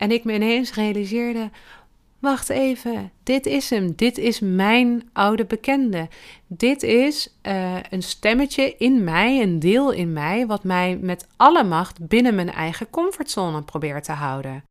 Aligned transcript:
En 0.00 0.10
ik 0.10 0.24
me 0.24 0.34
ineens 0.34 0.74
realiseerde: 0.74 1.50
wacht 2.18 2.48
even, 2.48 3.12
dit 3.22 3.46
is 3.46 3.70
hem. 3.70 3.94
Dit 3.96 4.18
is 4.18 4.40
mijn 4.40 5.08
oude 5.12 5.44
bekende. 5.44 6.08
Dit 6.46 6.82
is 6.82 7.38
uh, 7.42 7.76
een 7.90 8.02
stemmetje 8.02 8.74
in 8.78 9.04
mij, 9.04 9.42
een 9.42 9.58
deel 9.58 9.90
in 9.90 10.12
mij, 10.12 10.46
wat 10.46 10.64
mij 10.64 10.96
met 10.96 11.26
alle 11.36 11.64
macht 11.64 12.08
binnen 12.08 12.34
mijn 12.34 12.50
eigen 12.50 12.90
comfortzone 12.90 13.62
probeert 13.62 14.04
te 14.04 14.12
houden. 14.12 14.64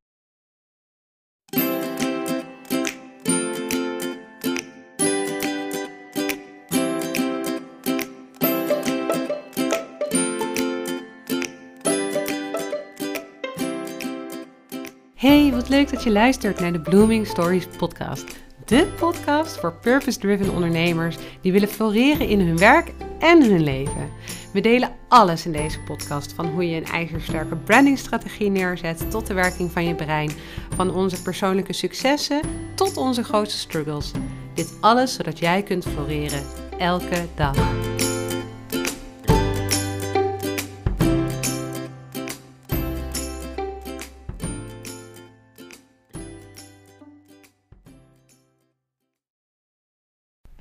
Hey, 15.19 15.51
wat 15.51 15.69
leuk 15.69 15.89
dat 15.89 16.03
je 16.03 16.11
luistert 16.11 16.59
naar 16.59 16.71
de 16.71 16.81
Blooming 16.81 17.27
Stories 17.27 17.67
podcast. 17.77 18.39
De 18.65 18.87
podcast 18.99 19.57
voor 19.57 19.73
purpose-driven 19.73 20.53
ondernemers 20.53 21.17
die 21.41 21.51
willen 21.51 21.67
floreren 21.67 22.27
in 22.27 22.39
hun 22.39 22.57
werk 22.57 22.93
en 23.17 23.43
hun 23.43 23.63
leven. 23.63 24.09
We 24.53 24.61
delen 24.61 24.95
alles 25.07 25.45
in 25.45 25.51
deze 25.51 25.79
podcast, 25.79 26.33
van 26.33 26.45
hoe 26.45 26.69
je 26.69 26.75
een 26.75 26.85
ijzersterke 26.85 27.55
brandingstrategie 27.55 28.49
neerzet 28.49 29.11
tot 29.11 29.27
de 29.27 29.33
werking 29.33 29.71
van 29.71 29.85
je 29.85 29.95
brein, 29.95 30.31
van 30.75 30.93
onze 30.93 31.21
persoonlijke 31.21 31.73
successen 31.73 32.41
tot 32.75 32.97
onze 32.97 33.23
grootste 33.23 33.59
struggles. 33.59 34.11
Dit 34.53 34.73
alles 34.79 35.13
zodat 35.13 35.39
jij 35.39 35.63
kunt 35.63 35.85
floreren 35.85 36.43
elke 36.77 37.25
dag. 37.35 37.57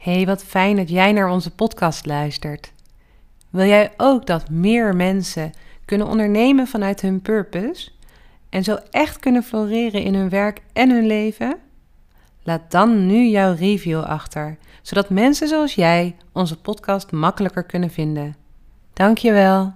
Hey, 0.09 0.27
wat 0.27 0.45
fijn 0.45 0.77
dat 0.77 0.89
jij 0.89 1.13
naar 1.13 1.31
onze 1.31 1.55
podcast 1.55 2.07
luistert. 2.07 2.73
Wil 3.51 3.67
jij 3.67 3.93
ook 3.97 4.27
dat 4.27 4.51
meer 4.51 4.97
mensen 4.97 5.53
kunnen 5.85 6.07
ondernemen 6.07 6.67
vanuit 6.67 7.01
hun 7.01 7.23
purpose 7.23 7.91
en 8.49 8.65
zo 8.65 8.79
echt 8.91 9.19
kunnen 9.19 9.43
floreren 9.43 10.03
in 10.03 10.15
hun 10.15 10.29
werk 10.29 10.61
en 10.73 10.91
hun 10.91 11.07
leven? 11.07 11.59
Laat 12.43 12.71
dan 12.71 13.07
nu 13.07 13.27
jouw 13.27 13.55
review 13.55 14.01
achter, 14.01 14.59
zodat 14.83 15.11
mensen 15.11 15.49
zoals 15.49 15.75
jij 15.75 16.17
onze 16.33 16.61
podcast 16.61 17.13
makkelijker 17.13 17.65
kunnen 17.65 17.91
vinden. 17.91 18.37
Dankjewel. 18.93 19.73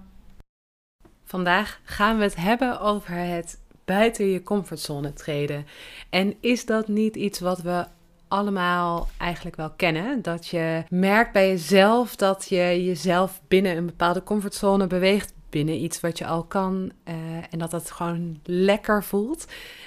Vandaag 1.24 1.80
gaan 1.84 2.16
we 2.16 2.22
het 2.22 2.36
hebben 2.36 2.80
over 2.80 3.14
het 3.14 3.58
buiten 3.84 4.26
je 4.26 4.42
comfortzone 4.42 5.12
treden. 5.12 5.66
En 6.10 6.34
is 6.40 6.66
dat 6.66 6.88
niet 6.88 7.16
iets 7.16 7.40
wat 7.40 7.60
we 7.60 7.86
allemaal 8.32 9.08
eigenlijk 9.18 9.56
wel 9.56 9.70
kennen. 9.70 10.22
Dat 10.22 10.46
je 10.46 10.82
merkt 10.88 11.32
bij 11.32 11.48
jezelf 11.48 12.16
dat 12.16 12.46
je 12.48 12.84
jezelf 12.84 13.40
binnen 13.48 13.76
een 13.76 13.86
bepaalde 13.86 14.22
comfortzone 14.22 14.86
beweegt. 14.86 15.32
Binnen 15.48 15.82
iets 15.82 16.00
wat 16.00 16.18
je 16.18 16.26
al 16.26 16.44
kan. 16.44 16.92
Uh, 17.08 17.14
en 17.50 17.58
dat 17.58 17.70
dat 17.70 17.90
gewoon 17.90 18.40
lekker 18.44 19.04
voelt. 19.04 19.46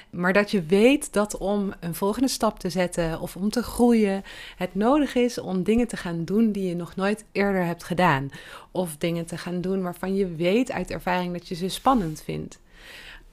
Maar 0.09 0.33
dat 0.33 0.51
je 0.51 0.63
weet 0.63 1.13
dat 1.13 1.37
om 1.37 1.73
een 1.79 1.95
volgende 1.95 2.27
stap 2.27 2.59
te 2.59 2.69
zetten 2.69 3.19
of 3.19 3.35
om 3.35 3.49
te 3.49 3.63
groeien, 3.63 4.23
het 4.57 4.75
nodig 4.75 5.15
is 5.15 5.37
om 5.37 5.63
dingen 5.63 5.87
te 5.87 5.97
gaan 5.97 6.25
doen 6.25 6.51
die 6.51 6.67
je 6.67 6.75
nog 6.75 6.95
nooit 6.95 7.25
eerder 7.31 7.65
hebt 7.65 7.83
gedaan. 7.83 8.29
Of 8.71 8.97
dingen 8.97 9.25
te 9.25 9.37
gaan 9.37 9.61
doen 9.61 9.81
waarvan 9.81 10.15
je 10.15 10.35
weet 10.35 10.71
uit 10.71 10.91
ervaring 10.91 11.33
dat 11.33 11.47
je 11.47 11.55
ze 11.55 11.69
spannend 11.69 12.21
vindt 12.21 12.59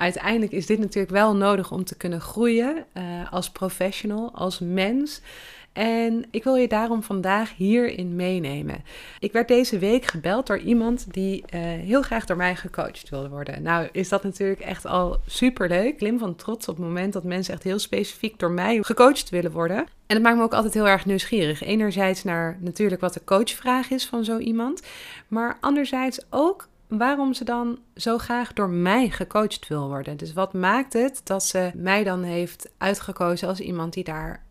uiteindelijk 0.03 0.53
is 0.53 0.67
dit 0.67 0.79
natuurlijk 0.79 1.13
wel 1.13 1.37
nodig 1.37 1.73
om 1.73 1.85
te 1.85 1.97
kunnen 1.97 2.21
groeien 2.21 2.85
uh, 2.95 3.33
als 3.33 3.51
professional, 3.51 4.31
als 4.35 4.59
mens. 4.59 5.21
En 5.73 6.25
ik 6.31 6.45
wil 6.45 6.55
je 6.55 6.69
daarom 6.69 7.03
vandaag 7.03 7.57
hierin 7.57 8.17
meenemen. 8.17 8.85
Ik 9.19 9.33
werd 9.33 9.49
deze 9.49 9.79
week 9.79 10.05
gebeld 10.05 10.47
door 10.47 10.59
iemand 10.59 11.13
die 11.13 11.45
uh, 11.55 11.61
heel 11.61 12.03
graag 12.03 12.25
door 12.25 12.37
mij 12.37 12.57
gecoacht 12.57 13.09
wilde 13.09 13.29
worden. 13.29 13.63
Nou, 13.63 13.89
is 13.93 14.09
dat 14.09 14.23
natuurlijk 14.23 14.61
echt 14.61 14.87
al 14.87 15.21
super 15.27 15.69
leuk. 15.69 15.97
Klim 15.97 16.19
van 16.19 16.37
trots 16.37 16.69
op 16.69 16.77
het 16.77 16.85
moment 16.85 17.13
dat 17.13 17.25
mensen 17.25 17.55
echt 17.55 17.63
heel 17.63 17.79
specifiek 17.79 18.39
door 18.39 18.51
mij 18.51 18.83
gecoacht 18.83 19.31
willen 19.31 19.53
worden. 19.53 19.79
En 20.07 20.15
dat 20.15 20.23
maakt 20.23 20.37
me 20.37 20.43
ook 20.43 20.55
altijd 20.55 20.75
heel 20.75 20.89
erg 20.89 21.07
nieuwsgierig. 21.07 21.63
Enerzijds 21.63 22.25
naar 22.25 22.59
natuurlijk 22.61 23.01
wat 23.01 23.15
de 23.15 23.25
coachvraag 23.25 23.91
is 23.91 24.07
van 24.07 24.25
zo 24.25 24.39
iemand. 24.39 24.83
Maar 25.29 25.57
anderzijds 25.61 26.21
ook 26.31 26.69
waarom 26.99 27.35
ze 27.35 27.45
dan 27.45 27.79
zo 27.97 28.19
graag 28.19 28.53
door 28.53 28.71
mij 28.71 29.11
gecoacht 29.11 29.69
wil 29.69 29.89
worden. 29.89 30.17
Dus 30.17 30.33
wat 30.33 30.53
maakt 30.53 30.93
het 30.93 31.21
dat 31.25 31.45
ze 31.45 31.71
mij 31.75 32.05
dan 32.05 32.23
heeft 32.23 32.71
uitgekozen 32.79 33.49
als 33.49 33.61
iemand 33.61 33.93
die 33.93 34.05
daar 34.05 34.43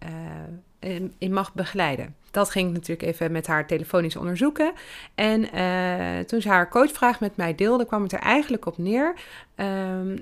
uh, 0.83 0.99
in, 1.17 1.33
mag 1.33 1.53
begeleiden? 1.53 2.15
Dat 2.31 2.49
ging 2.49 2.67
ik 2.67 2.73
natuurlijk 2.73 3.07
even 3.07 3.31
met 3.31 3.47
haar 3.47 3.67
telefonisch 3.67 4.15
onderzoeken. 4.15 4.71
En 5.15 5.55
uh, 5.55 6.19
toen 6.19 6.41
ze 6.41 6.49
haar 6.49 6.69
coachvraag 6.69 7.19
met 7.19 7.35
mij 7.35 7.55
deelde, 7.55 7.85
kwam 7.85 8.03
het 8.03 8.11
er 8.11 8.19
eigenlijk 8.19 8.65
op 8.65 8.77
neer 8.77 9.13
uh, 9.55 9.65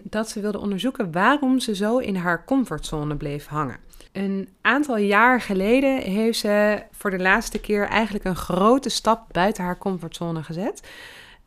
dat 0.04 0.30
ze 0.30 0.42
wilde 0.42 0.60
onderzoeken 0.60 1.12
waarom 1.12 1.60
ze 1.60 1.76
zo 1.76 1.98
in 1.98 2.16
haar 2.16 2.46
comfortzone 2.46 3.16
bleef 3.16 3.48
hangen. 3.48 3.78
Een 4.12 4.50
aantal 4.62 4.98
jaar 4.98 5.42
geleden 5.42 5.98
heeft 5.98 6.40
ze 6.40 6.84
voor 6.92 7.12
de 7.12 7.20
laatste 7.20 7.60
keer 7.60 7.88
eigenlijk 7.88 8.26
een 8.26 8.36
grote 8.36 8.90
stap 8.90 9.26
buiten 9.32 9.64
haar 9.64 9.78
comfortzone 9.78 10.44
gezet. 10.44 10.82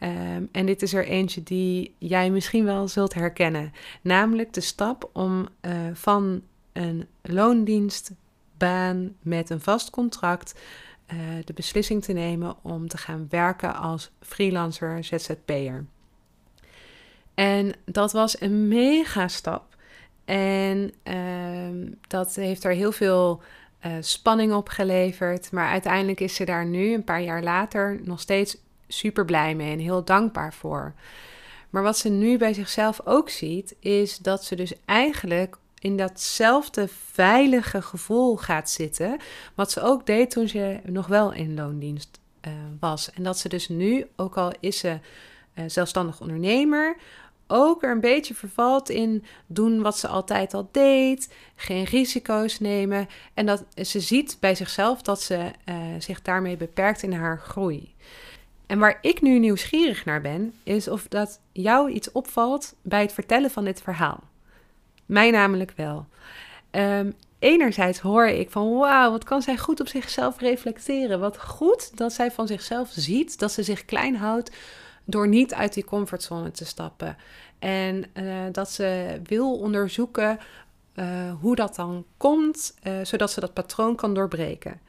Um, 0.03 0.49
en 0.53 0.67
dit 0.67 0.83
is 0.83 0.95
er 0.95 1.07
eentje 1.07 1.43
die 1.43 1.95
jij 1.99 2.31
misschien 2.31 2.65
wel 2.65 2.89
zult 2.89 3.15
herkennen. 3.15 3.73
Namelijk 4.01 4.53
de 4.53 4.61
stap 4.61 5.11
om 5.13 5.49
uh, 5.61 5.73
van 5.93 6.43
een 6.73 7.07
loondienstbaan 7.23 9.15
met 9.21 9.51
een 9.51 9.61
vast 9.61 9.91
contract 9.91 10.55
uh, 11.12 11.19
de 11.45 11.53
beslissing 11.53 12.03
te 12.03 12.12
nemen 12.12 12.57
om 12.62 12.89
te 12.89 12.99
gaan 12.99 13.27
werken 13.31 13.75
als 13.75 14.11
freelancer 14.21 15.05
ZZP'er. 15.05 15.85
En 17.35 17.73
dat 17.85 18.12
was 18.12 18.41
een 18.41 18.69
mega 18.69 19.29
stap. 19.29 19.77
En 20.25 20.93
uh, 21.05 21.93
dat 22.09 22.35
heeft 22.35 22.65
er 22.65 22.73
heel 22.73 22.93
veel 22.93 23.43
uh, 23.87 23.93
spanning 24.01 24.53
opgeleverd. 24.53 25.53
Maar 25.53 25.69
uiteindelijk 25.69 26.21
is 26.21 26.35
ze 26.35 26.45
daar 26.45 26.67
nu, 26.67 26.93
een 26.93 27.05
paar 27.05 27.23
jaar 27.23 27.43
later, 27.43 28.01
nog 28.05 28.21
steeds 28.21 28.57
super 28.93 29.25
blij 29.25 29.55
mee 29.55 29.73
en 29.73 29.79
heel 29.79 30.05
dankbaar 30.05 30.55
voor. 30.55 30.95
Maar 31.71 31.83
wat 31.83 31.99
ze 31.99 32.09
nu 32.09 32.39
bij 32.39 32.53
zichzelf 32.53 33.01
ook 33.05 33.29
ziet, 33.29 33.75
is 33.79 34.19
dat 34.19 34.45
ze 34.45 34.55
dus 34.55 34.73
eigenlijk 34.85 35.57
in 35.79 35.97
datzelfde 35.97 36.89
veilige 37.13 37.83
gevoel 37.83 38.37
gaat 38.37 38.71
zitten. 38.71 39.17
Wat 39.55 39.71
ze 39.71 39.81
ook 39.81 40.07
deed 40.07 40.31
toen 40.31 40.49
ze 40.49 40.81
nog 40.85 41.07
wel 41.07 41.33
in 41.33 41.55
loondienst 41.55 42.21
uh, 42.47 42.53
was. 42.81 43.13
En 43.13 43.23
dat 43.23 43.39
ze 43.39 43.49
dus 43.49 43.69
nu, 43.69 44.07
ook 44.17 44.37
al 44.37 44.53
is 44.61 44.79
ze 44.79 44.99
uh, 45.55 45.65
zelfstandig 45.67 46.21
ondernemer, 46.21 46.97
ook 47.47 47.83
er 47.83 47.91
een 47.91 48.01
beetje 48.01 48.35
vervalt 48.35 48.89
in 48.89 49.25
doen 49.47 49.83
wat 49.83 49.99
ze 49.99 50.09
altijd 50.09 50.55
al 50.55 50.69
deed, 50.73 51.33
geen 51.55 51.85
risico's 51.85 52.59
nemen. 52.59 53.09
En 53.35 53.47
dat 53.47 53.65
ze 53.75 54.01
ziet 54.01 54.37
bij 54.41 54.55
zichzelf 54.55 55.03
dat 55.03 55.23
ze 55.23 55.51
uh, 55.65 55.77
zich 55.99 56.23
daarmee 56.23 56.57
beperkt 56.57 57.03
in 57.03 57.13
haar 57.13 57.39
groei. 57.39 57.95
En 58.72 58.78
waar 58.78 58.99
ik 59.00 59.21
nu 59.21 59.38
nieuwsgierig 59.38 60.05
naar 60.05 60.21
ben, 60.21 60.55
is 60.62 60.88
of 60.88 61.09
dat 61.09 61.41
jou 61.53 61.91
iets 61.91 62.12
opvalt 62.12 62.75
bij 62.83 63.00
het 63.00 63.12
vertellen 63.12 63.50
van 63.50 63.65
dit 63.65 63.83
verhaal. 63.83 64.22
Mij 65.06 65.31
namelijk 65.31 65.72
wel. 65.77 66.06
Um, 66.71 67.15
enerzijds 67.38 67.99
hoor 67.99 68.27
ik 68.27 68.50
van 68.50 68.77
wauw, 68.77 69.11
wat 69.11 69.25
kan 69.25 69.43
zij 69.43 69.56
goed 69.56 69.81
op 69.81 69.88
zichzelf 69.88 70.41
reflecteren. 70.41 71.21
Wat 71.21 71.38
goed 71.38 71.97
dat 71.97 72.12
zij 72.12 72.31
van 72.31 72.47
zichzelf 72.47 72.91
ziet 72.93 73.38
dat 73.38 73.53
ze 73.53 73.62
zich 73.62 73.84
klein 73.84 74.16
houdt 74.16 74.50
door 75.05 75.28
niet 75.28 75.55
uit 75.55 75.75
die 75.75 75.84
comfortzone 75.84 76.50
te 76.50 76.65
stappen. 76.65 77.16
En 77.59 78.05
uh, 78.15 78.34
dat 78.53 78.71
ze 78.71 79.21
wil 79.25 79.59
onderzoeken 79.59 80.38
uh, 80.94 81.32
hoe 81.41 81.56
dat 81.56 81.75
dan 81.75 82.05
komt, 82.17 82.75
uh, 82.82 82.93
zodat 83.02 83.31
ze 83.31 83.41
dat 83.41 83.52
patroon 83.52 83.97
kan 83.97 84.14
doorbreken. 84.14 84.81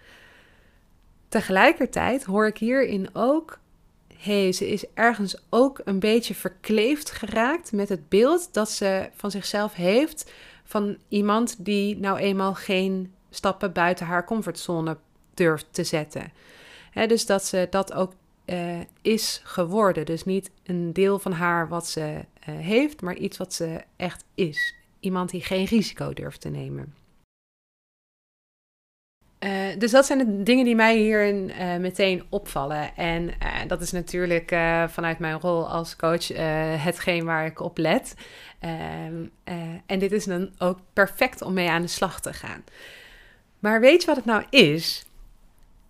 Tegelijkertijd 1.27 2.23
hoor 2.23 2.47
ik 2.47 2.57
hierin 2.57 3.09
ook 3.13 3.61
hey, 4.23 4.51
ze 4.51 4.67
is 4.67 4.85
ergens 4.93 5.35
ook 5.49 5.81
een 5.83 5.99
beetje 5.99 6.35
verkleefd 6.35 7.11
geraakt 7.11 7.71
met 7.71 7.89
het 7.89 8.09
beeld 8.09 8.53
dat 8.53 8.71
ze 8.71 9.09
van 9.15 9.31
zichzelf 9.31 9.73
heeft 9.73 10.31
van 10.63 10.97
iemand 11.07 11.65
die 11.65 11.97
nou 11.97 12.17
eenmaal 12.17 12.53
geen 12.53 13.13
stappen 13.29 13.71
buiten 13.71 14.05
haar 14.05 14.25
comfortzone 14.25 14.97
durft 15.33 15.67
te 15.71 15.83
zetten. 15.83 16.31
dus 17.07 17.25
dat 17.25 17.45
ze 17.45 17.67
dat 17.69 17.93
ook 17.93 18.13
uh, 18.45 18.79
is 19.01 19.41
geworden. 19.43 20.05
Dus 20.05 20.25
niet 20.25 20.51
een 20.63 20.93
deel 20.93 21.19
van 21.19 21.31
haar 21.31 21.67
wat 21.67 21.87
ze 21.87 22.01
uh, 22.01 22.55
heeft, 22.57 23.01
maar 23.01 23.15
iets 23.15 23.37
wat 23.37 23.53
ze 23.53 23.83
echt 23.95 24.23
is. 24.35 24.75
Iemand 24.99 25.29
die 25.29 25.41
geen 25.41 25.65
risico 25.65 26.13
durft 26.13 26.41
te 26.41 26.49
nemen. 26.49 26.93
Uh, 29.43 29.49
dus 29.77 29.91
dat 29.91 30.05
zijn 30.05 30.17
de 30.17 30.43
dingen 30.43 30.65
die 30.65 30.75
mij 30.75 30.97
hier 30.97 31.33
uh, 31.33 31.75
meteen 31.75 32.23
opvallen. 32.29 32.95
En 32.95 33.23
uh, 33.23 33.33
dat 33.67 33.81
is 33.81 33.91
natuurlijk 33.91 34.55
vanuit 34.87 35.19
mijn 35.19 35.39
rol 35.39 35.69
als 35.69 35.95
coach 35.95 36.27
hetgeen 36.83 37.25
waar 37.25 37.45
ik 37.45 37.59
op 37.59 37.77
let. 37.77 38.15
Ehm, 38.59 39.25
en 39.85 39.99
dit 39.99 40.11
is 40.11 40.25
dan 40.25 40.51
ook 40.57 40.79
perfect 40.93 41.41
om 41.41 41.53
mee 41.53 41.69
aan 41.69 41.81
de 41.81 41.87
slag 41.87 42.21
te 42.21 42.33
gaan. 42.33 42.63
Maar 43.59 43.79
weet 43.81 44.01
je 44.01 44.07
wat 44.07 44.15
het 44.15 44.25
nou 44.25 44.43
is? 44.49 45.05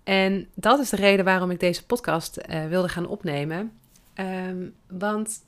En 0.03 0.47
dat 0.53 0.79
is 0.79 0.89
de 0.89 0.95
reden 0.95 1.25
waarom 1.25 1.51
ik 1.51 1.59
deze 1.59 1.85
podcast 1.85 2.37
wilde 2.69 2.89
gaan 2.89 3.07
opnemen. 3.07 3.71
Um, 4.15 4.73
want 4.87 5.39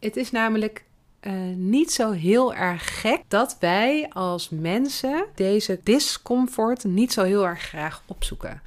het 0.00 0.16
is 0.16 0.30
namelijk 0.30 0.84
uh, 1.20 1.32
niet 1.56 1.92
zo 1.92 2.10
heel 2.10 2.54
erg 2.54 3.00
gek 3.00 3.22
dat 3.28 3.56
wij 3.60 4.06
als 4.12 4.48
mensen 4.48 5.24
deze 5.34 5.80
discomfort 5.82 6.84
niet 6.84 7.12
zo 7.12 7.22
heel 7.22 7.46
erg 7.46 7.60
graag 7.60 8.02
opzoeken. 8.06 8.62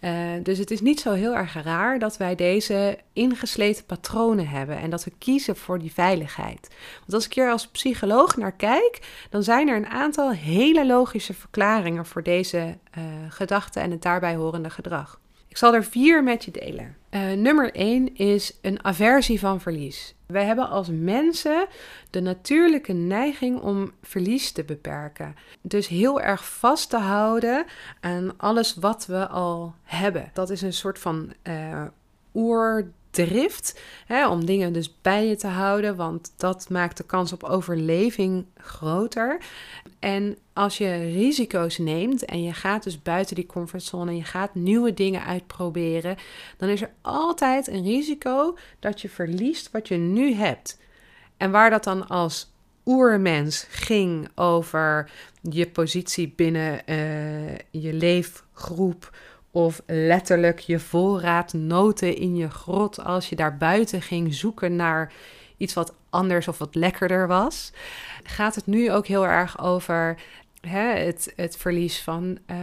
Uh, 0.00 0.10
dus 0.42 0.58
het 0.58 0.70
is 0.70 0.80
niet 0.80 1.00
zo 1.00 1.12
heel 1.12 1.34
erg 1.34 1.62
raar 1.62 1.98
dat 1.98 2.16
wij 2.16 2.34
deze 2.34 2.98
ingesleten 3.12 3.84
patronen 3.84 4.48
hebben 4.48 4.78
en 4.78 4.90
dat 4.90 5.04
we 5.04 5.12
kiezen 5.18 5.56
voor 5.56 5.78
die 5.78 5.92
veiligheid. 5.92 6.68
Want 6.98 7.12
als 7.12 7.26
ik 7.26 7.32
hier 7.32 7.50
als 7.50 7.68
psycholoog 7.68 8.36
naar 8.36 8.52
kijk, 8.52 9.26
dan 9.30 9.42
zijn 9.42 9.68
er 9.68 9.76
een 9.76 9.86
aantal 9.86 10.30
hele 10.30 10.86
logische 10.86 11.34
verklaringen 11.34 12.06
voor 12.06 12.22
deze 12.22 12.76
uh, 12.98 13.04
gedachten 13.28 13.82
en 13.82 13.90
het 13.90 14.02
daarbij 14.02 14.34
horende 14.34 14.70
gedrag. 14.70 15.20
Ik 15.48 15.56
zal 15.56 15.74
er 15.74 15.84
vier 15.84 16.22
met 16.22 16.44
je 16.44 16.50
delen. 16.50 16.96
Uh, 17.10 17.32
nummer 17.32 17.74
één 17.74 18.14
is 18.16 18.58
een 18.62 18.84
aversie 18.84 19.38
van 19.40 19.60
verlies. 19.60 20.14
Wij 20.26 20.44
hebben 20.44 20.68
als 20.68 20.88
mensen 20.92 21.66
de 22.10 22.20
natuurlijke 22.20 22.92
neiging 22.92 23.60
om 23.60 23.92
verlies 24.02 24.52
te 24.52 24.64
beperken. 24.64 25.34
Dus 25.60 25.88
heel 25.88 26.20
erg 26.20 26.48
vast 26.48 26.90
te 26.90 26.96
houden 26.96 27.64
aan 28.00 28.32
alles 28.36 28.74
wat 28.74 29.06
we 29.06 29.28
al 29.28 29.74
hebben. 29.82 30.30
Dat 30.32 30.50
is 30.50 30.62
een 30.62 30.72
soort 30.72 30.98
van 30.98 31.32
uh, 31.42 31.82
oer 32.34 32.90
drift 33.10 33.80
hè, 34.06 34.28
om 34.28 34.44
dingen 34.44 34.72
dus 34.72 35.00
bij 35.02 35.26
je 35.26 35.36
te 35.36 35.46
houden, 35.46 35.96
want 35.96 36.32
dat 36.36 36.68
maakt 36.68 36.96
de 36.96 37.04
kans 37.04 37.32
op 37.32 37.44
overleving 37.44 38.46
groter. 38.56 39.40
En 39.98 40.38
als 40.52 40.78
je 40.78 40.96
risico's 40.96 41.78
neemt 41.78 42.24
en 42.24 42.42
je 42.42 42.52
gaat 42.52 42.82
dus 42.82 43.02
buiten 43.02 43.34
die 43.34 43.46
comfortzone 43.46 44.10
en 44.10 44.16
je 44.16 44.24
gaat 44.24 44.54
nieuwe 44.54 44.94
dingen 44.94 45.24
uitproberen, 45.24 46.16
dan 46.56 46.68
is 46.68 46.82
er 46.82 46.92
altijd 47.00 47.68
een 47.68 47.82
risico 47.82 48.56
dat 48.78 49.00
je 49.00 49.08
verliest 49.08 49.70
wat 49.70 49.88
je 49.88 49.96
nu 49.96 50.34
hebt. 50.34 50.78
En 51.36 51.50
waar 51.50 51.70
dat 51.70 51.84
dan 51.84 52.08
als 52.08 52.52
oermens 52.84 53.66
ging 53.68 54.28
over 54.34 55.10
je 55.42 55.68
positie 55.68 56.32
binnen 56.36 56.80
uh, 56.86 57.56
je 57.70 57.92
leefgroep 57.92 59.10
of 59.50 59.82
letterlijk 59.86 60.58
je 60.58 60.78
voorraad 60.78 61.52
noten 61.52 62.16
in 62.16 62.36
je 62.36 62.50
grot 62.50 63.04
als 63.04 63.28
je 63.28 63.36
daar 63.36 63.56
buiten 63.56 64.02
ging 64.02 64.34
zoeken 64.34 64.76
naar 64.76 65.12
iets 65.56 65.74
wat 65.74 65.94
anders 66.10 66.48
of 66.48 66.58
wat 66.58 66.74
lekkerder 66.74 67.28
was. 67.28 67.72
Gaat 68.22 68.54
het 68.54 68.66
nu 68.66 68.92
ook 68.92 69.06
heel 69.06 69.26
erg 69.26 69.60
over 69.60 70.18
hè, 70.60 70.98
het, 70.98 71.32
het 71.36 71.56
verlies 71.56 72.02
van 72.02 72.38
uh, 72.46 72.56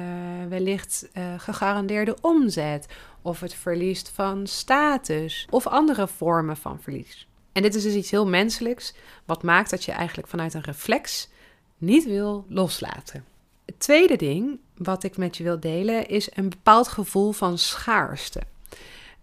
wellicht 0.49 1.09
uh, 1.13 1.23
gegarandeerde 1.37 2.17
omzet 2.21 2.85
of 3.21 3.39
het 3.39 3.53
verlies 3.53 4.01
van 4.01 4.47
status 4.47 5.47
of 5.49 5.67
andere 5.67 6.07
vormen 6.07 6.57
van 6.57 6.81
verlies. 6.81 7.27
En 7.51 7.61
dit 7.61 7.75
is 7.75 7.83
dus 7.83 7.93
iets 7.93 8.11
heel 8.11 8.27
menselijks, 8.27 8.93
wat 9.25 9.43
maakt 9.43 9.69
dat 9.69 9.83
je 9.83 9.91
eigenlijk 9.91 10.27
vanuit 10.27 10.53
een 10.53 10.61
reflex 10.61 11.29
niet 11.77 12.05
wil 12.05 12.45
loslaten. 12.49 13.25
Het 13.67 13.79
tweede 13.79 14.15
ding 14.15 14.59
wat 14.77 15.03
ik 15.03 15.17
met 15.17 15.37
je 15.37 15.43
wil 15.43 15.59
delen 15.59 16.07
is 16.07 16.29
een 16.33 16.49
bepaald 16.49 16.87
gevoel 16.87 17.31
van 17.31 17.57
schaarste. 17.57 18.41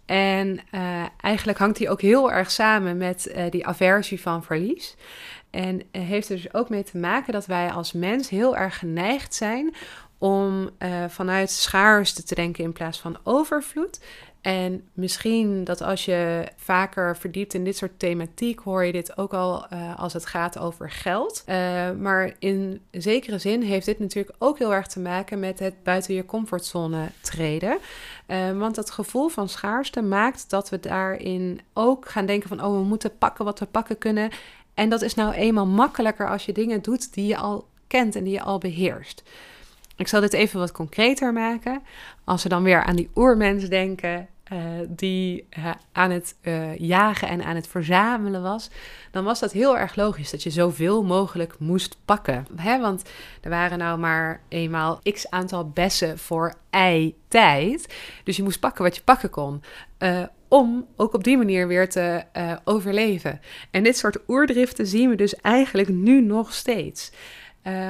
En 0.05 0.61
uh, 0.73 1.05
eigenlijk 1.21 1.59
hangt 1.59 1.77
die 1.77 1.91
ook 1.91 2.01
heel 2.01 2.33
erg 2.33 2.51
samen 2.51 2.97
met 2.97 3.33
uh, 3.37 3.45
die 3.51 3.67
aversie 3.67 4.21
van 4.21 4.43
verlies. 4.45 4.97
En 5.51 5.81
uh, 5.81 6.03
heeft 6.03 6.29
er 6.29 6.37
dus 6.37 6.55
ook 6.55 6.69
mee 6.69 6.85
te 6.85 6.99
maken 6.99 7.33
dat 7.33 7.47
wij 7.47 7.71
als 7.71 7.93
mens 7.93 8.29
heel 8.29 8.57
erg 8.57 8.79
geneigd 8.79 9.35
zijn 9.35 9.75
om 10.19 10.71
vanuit 11.09 11.51
schaarste 11.51 12.23
te 12.23 12.35
denken 12.35 12.65
in 12.65 12.73
plaats 12.73 13.01
van 13.01 13.17
overvloed. 13.23 14.01
En 14.41 14.89
misschien 14.93 15.65
dat 15.65 15.83
als 15.83 16.05
je 16.05 16.49
vaker 16.57 17.17
verdiept 17.17 17.55
in 17.55 17.65
dit 17.65 17.77
soort 17.77 17.99
thematiek, 17.99 18.59
hoor 18.59 18.85
je 18.85 18.93
dit 18.93 19.19
ook 19.19 19.33
al 19.33 19.67
uh, 19.73 19.99
als 19.99 20.13
het 20.13 20.27
gaat 20.27 20.59
over 20.59 20.91
geld. 20.91 21.45
Uh, 21.49 21.55
maar 21.91 22.35
in 22.39 22.81
zekere 22.91 23.39
zin 23.39 23.63
heeft 23.63 23.87
dit 23.87 23.99
natuurlijk 23.99 24.37
ook 24.39 24.59
heel 24.59 24.75
erg 24.75 24.87
te 24.87 25.01
maken 25.01 25.41
met 25.41 25.59
het 25.59 25.83
buiten 25.83 26.15
je 26.15 26.25
comfortzone 26.25 27.09
treden. 27.21 27.79
Want 28.59 28.75
dat 28.75 28.91
gevoel 28.91 29.29
van 29.29 29.49
schaarste 29.49 30.03
maakt 30.03 30.51
dat 30.51 30.69
we 30.69 30.81
daarin 30.81 31.61
ook 31.73 32.09
gaan 32.09 32.27
denken 32.27 32.49
van, 32.49 32.65
oh, 32.65 32.79
we 32.79 32.85
moeten 32.85 33.19
pakken 33.19 33.45
wat 33.45 33.59
we 33.59 33.67
pakken 33.67 33.99
kunnen. 33.99 34.31
En 34.75 34.89
dat 34.89 35.03
is 35.03 35.15
nou 35.15 35.33
eenmaal 35.33 35.67
makkelijker 35.67 36.29
als 36.29 36.45
je 36.45 36.53
dingen 36.53 36.83
doet 36.83 37.15
die 37.15 37.27
je 37.27 37.37
al 37.37 37.69
kent 37.87 38.17
en 38.17 38.25
die 38.25 38.33
je 38.33 38.43
al 38.43 38.59
beheerst. 38.59 39.23
Ik 39.97 40.09
zal 40.09 40.21
dit 40.21 40.33
even 40.33 40.59
wat 40.59 40.73
concreter 40.73 41.33
maken. 41.33 41.83
Als 42.25 42.43
we 42.43 42.49
dan 42.49 42.63
weer 42.63 42.83
aan 42.83 42.97
die 42.97 43.11
oermens 43.15 43.69
denken, 43.69 44.29
uh, 44.53 44.59
die 44.89 45.47
uh, 45.59 45.71
aan 45.93 46.11
het 46.11 46.37
uh, 46.43 46.77
jagen 46.79 47.29
en 47.29 47.45
aan 47.45 47.55
het 47.55 47.67
verzamelen 47.67 48.43
was, 48.43 48.71
dan 49.11 49.25
was 49.25 49.41
dat 49.41 49.53
heel 49.53 49.79
erg 49.79 49.97
logisch 49.97 50.31
dat 50.31 50.43
je 50.43 50.51
zoveel 50.51 51.05
mogelijk 51.05 51.59
moest 51.59 51.97
pakken. 52.05 52.47
Hè? 52.57 52.81
Want 52.81 53.03
er 53.41 53.51
waren 53.51 53.79
nou 53.79 53.99
maar 53.99 54.41
eenmaal 54.49 55.01
x 55.13 55.31
aantal 55.31 55.69
bessen 55.69 56.19
voor 56.19 56.55
ei-tijd. 56.71 57.95
Dus 58.25 58.37
je 58.37 58.43
moest 58.43 58.61
pakken 58.61 58.85
wat 58.85 58.97
je 58.97 59.03
pakken 59.03 59.31
kon. 59.31 59.63
om 60.49 60.87
ook 60.97 61.15
op 61.15 61.25
die 61.25 61.37
manier 61.37 61.69
weer 61.69 61.89
te 61.89 62.25
overleven. 62.65 63.41
En 63.71 63.83
dit 63.83 63.97
soort 63.97 64.19
oerdriften 64.29 64.87
zien 64.87 65.11
we 65.11 65.17
dus 65.17 65.37
eigenlijk 65.37 65.89
nu 65.89 66.21
nog 66.21 66.53
steeds. 66.53 67.13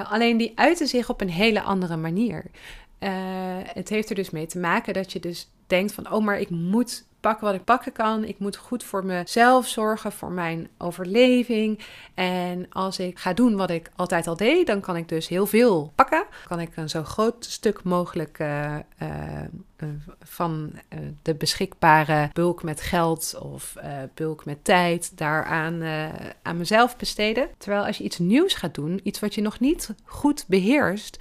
Alleen 0.09 0.37
die 0.37 0.53
uiten 0.55 0.87
zich 0.87 1.09
op 1.09 1.21
een 1.21 1.31
hele 1.31 1.62
andere 1.62 1.97
manier. 1.97 2.44
het 3.75 3.88
heeft 3.88 4.09
er 4.09 4.15
dus 4.15 4.31
mee 4.31 4.47
te 4.47 4.59
maken 4.59 4.94
dat 4.94 5.12
je 5.12 5.21
dus 5.21 5.49
denkt 5.67 5.93
van, 5.93 6.12
oh, 6.12 6.25
maar 6.25 6.41
ik 6.41 6.50
moet 6.50 7.05
pakken 7.25 7.47
wat 7.47 7.55
ik 7.55 7.65
pakken 7.65 7.93
kan. 7.93 8.25
Ik 8.25 8.38
moet 8.38 8.56
goed 8.56 8.85
voor 8.85 9.05
mezelf 9.05 9.67
zorgen, 9.67 10.12
voor 10.12 10.31
mijn 10.31 10.69
overleving. 10.79 11.81
En 12.15 12.67
als 12.71 12.99
ik 12.99 13.19
ga 13.19 13.32
doen 13.32 13.56
wat 13.56 13.71
ik 13.71 13.91
altijd 13.97 14.26
al 14.26 14.37
deed, 14.37 14.67
dan 14.67 14.81
kan 14.81 14.97
ik 14.97 15.09
dus 15.09 15.29
heel 15.29 15.47
veel 15.47 15.93
pakken. 15.94 16.25
Kan 16.49 16.61
ik 16.61 16.76
een 16.76 16.88
zo 16.88 17.03
groot 17.03 17.44
stuk 17.44 17.82
mogelijk 17.82 18.38
uh, 18.38 18.76
uh, 19.03 19.09
van 20.21 20.73
de 21.23 21.35
beschikbare 21.35 22.31
bulk 22.32 22.62
met 22.62 22.81
geld 22.81 23.38
of 23.43 23.75
bulk 24.15 24.44
met 24.44 24.65
tijd 24.65 25.19
daaraan 25.19 25.82
aan 26.43 26.56
mezelf 26.56 26.97
besteden. 26.97 27.49
Terwijl 27.59 27.87
als 27.87 27.99
je 27.99 28.05
iets 28.05 28.19
nieuws 28.19 28.55
gaat 28.55 28.75
doen, 28.75 29.00
iets 29.03 29.21
wat 29.21 29.35
je 29.35 29.43
nog 29.43 29.61
niet 29.61 29.94
goed 30.05 30.44
beheerst, 30.49 31.19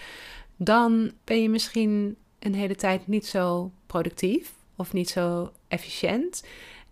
dan 0.55 1.11
ben 1.23 1.41
je 1.41 1.49
misschien 1.49 2.15
een 2.39 2.55
hele 2.55 2.75
tijd 2.75 3.07
niet 3.07 3.27
zo 3.27 3.71
productief 3.85 4.51
of 4.75 4.93
niet 4.93 5.09
zo 5.09 5.51
efficiënt. 5.67 6.45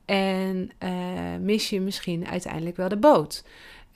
En 0.06 0.72
uh, 0.80 0.92
mis 1.40 1.70
je 1.70 1.82
misschien 1.82 2.28
uiteindelijk 2.28 2.78
wel 2.78 2.90
de 2.90 2.98
boot. 2.98 3.44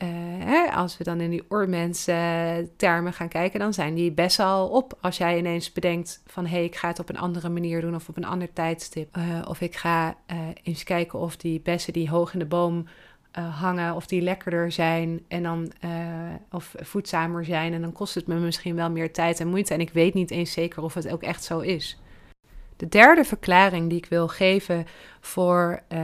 Uh, 0.04 0.10
hè, 0.46 0.72
als 0.72 0.98
we 0.98 1.04
dan 1.04 1.22
in 1.22 1.30
die 1.30 1.46
oormensen 1.50 2.70
termen 2.75 3.13
gaan 3.13 3.27
kijken, 3.27 3.60
dan 3.60 3.74
zijn 3.74 3.94
die 3.94 4.12
best 4.12 4.39
al 4.39 4.68
op. 4.68 4.98
Als 5.01 5.18
jij 5.18 5.38
ineens 5.38 5.72
bedenkt 5.72 6.22
van 6.25 6.46
hé, 6.46 6.56
hey, 6.56 6.63
ik 6.63 6.75
ga 6.75 6.88
het 6.88 7.00
op 7.00 7.10
een 7.10 7.18
andere 7.18 7.50
manier 7.50 7.82
doen 7.82 7.96
of 7.96 8.10
op 8.10 8.18
een 8.18 8.25
ander 8.25 8.54
tijdstip. 8.54 9.18
Uh, 9.18 9.42
of 9.48 9.62
ik 9.62 9.75
ga 9.75 10.15
eens 10.63 10.84
kijken 10.84 11.20
of 11.20 11.38
die 11.38 11.62
bessen 11.62 11.94
die 11.94 12.10
hoog 12.10 12.34
in 12.34 12.39
de 12.39 12.46
boom 12.46 12.88
hangen, 13.32 13.96
of 13.96 14.08
die 14.08 14.22
lekkerder 14.22 14.72
zijn 14.72 15.24
en 15.27 15.44
dan 15.44 15.72
of 16.51 16.74
voedzamer 16.77 17.46
zijn. 17.46 17.74
En 17.74 17.82
dan 17.82 17.92
kost 17.92 18.15
het 18.15 18.27
me 18.27 18.36
misschien 18.36 18.75
wel 18.75 18.92
meer 18.92 19.13
tijd 19.13 19.39
en 19.39 19.48
moeite. 19.48 19.74
En 19.74 19.82
ik 19.82 19.89
weet 19.89 20.13
niet 20.13 20.32
eens 20.32 20.51
zeker 20.51 20.84
of 20.84 20.94
het 20.94 21.12
ook 21.12 21.24
echt 21.24 21.44
zo 21.44 21.60
is. 21.60 22.00
De 22.77 22.88
derde 22.88 23.24
verklaring 23.24 23.89
die 23.89 23.98
ik 23.98 24.05
wil 24.05 24.27
geven 24.27 24.86
voor 25.20 25.82
uh, 25.89 26.00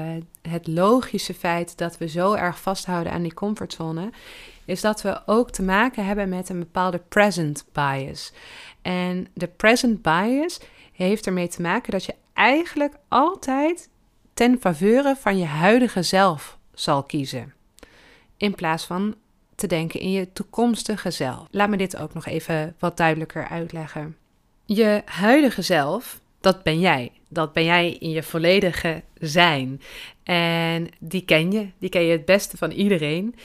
het 0.49 0.67
logische 0.67 1.33
feit 1.33 1.77
dat 1.77 1.97
we 1.97 2.07
zo 2.07 2.33
erg 2.33 2.59
vasthouden 2.59 3.11
aan 3.13 3.21
die 3.21 3.33
comfortzone, 3.33 4.09
is 4.65 4.81
dat 4.81 5.01
we 5.01 5.21
ook 5.25 5.51
te 5.51 5.63
maken 5.63 6.05
hebben 6.05 6.29
met 6.29 6.49
een 6.49 6.59
bepaalde 6.59 7.01
present 7.09 7.65
bias. 7.71 8.33
En 8.81 9.27
de 9.33 9.47
present 9.47 10.01
bias 10.01 10.59
heeft 10.93 11.25
ermee 11.25 11.47
te 11.47 11.61
maken 11.61 11.91
dat 11.91 12.05
je 12.05 12.15
eigenlijk 12.33 12.93
altijd 13.07 13.89
ten 14.33 14.57
faveur 14.59 15.15
van 15.15 15.37
je 15.37 15.45
huidige 15.45 16.03
zelf 16.03 16.57
zal 16.73 17.03
kiezen. 17.03 17.53
In 18.37 18.55
plaats 18.55 18.85
van 18.85 19.15
te 19.55 19.67
denken 19.67 19.99
in 19.99 20.11
je 20.11 20.33
toekomstige 20.33 21.11
zelf. 21.11 21.47
Laat 21.51 21.69
me 21.69 21.77
dit 21.77 21.97
ook 21.97 22.13
nog 22.13 22.25
even 22.25 22.75
wat 22.79 22.97
duidelijker 22.97 23.47
uitleggen. 23.47 24.17
Je 24.65 25.01
huidige 25.05 25.61
zelf 25.61 26.20
dat 26.41 26.63
ben 26.63 26.79
jij. 26.79 27.11
Dat 27.27 27.53
ben 27.53 27.63
jij 27.63 27.91
in 27.91 28.09
je 28.09 28.23
volledige 28.23 29.01
zijn. 29.19 29.81
En 30.23 30.89
die 30.99 31.25
ken 31.25 31.51
je. 31.51 31.67
Die 31.77 31.89
ken 31.89 32.01
je 32.01 32.11
het 32.11 32.25
beste 32.25 32.57
van 32.57 32.71
iedereen. 32.71 33.35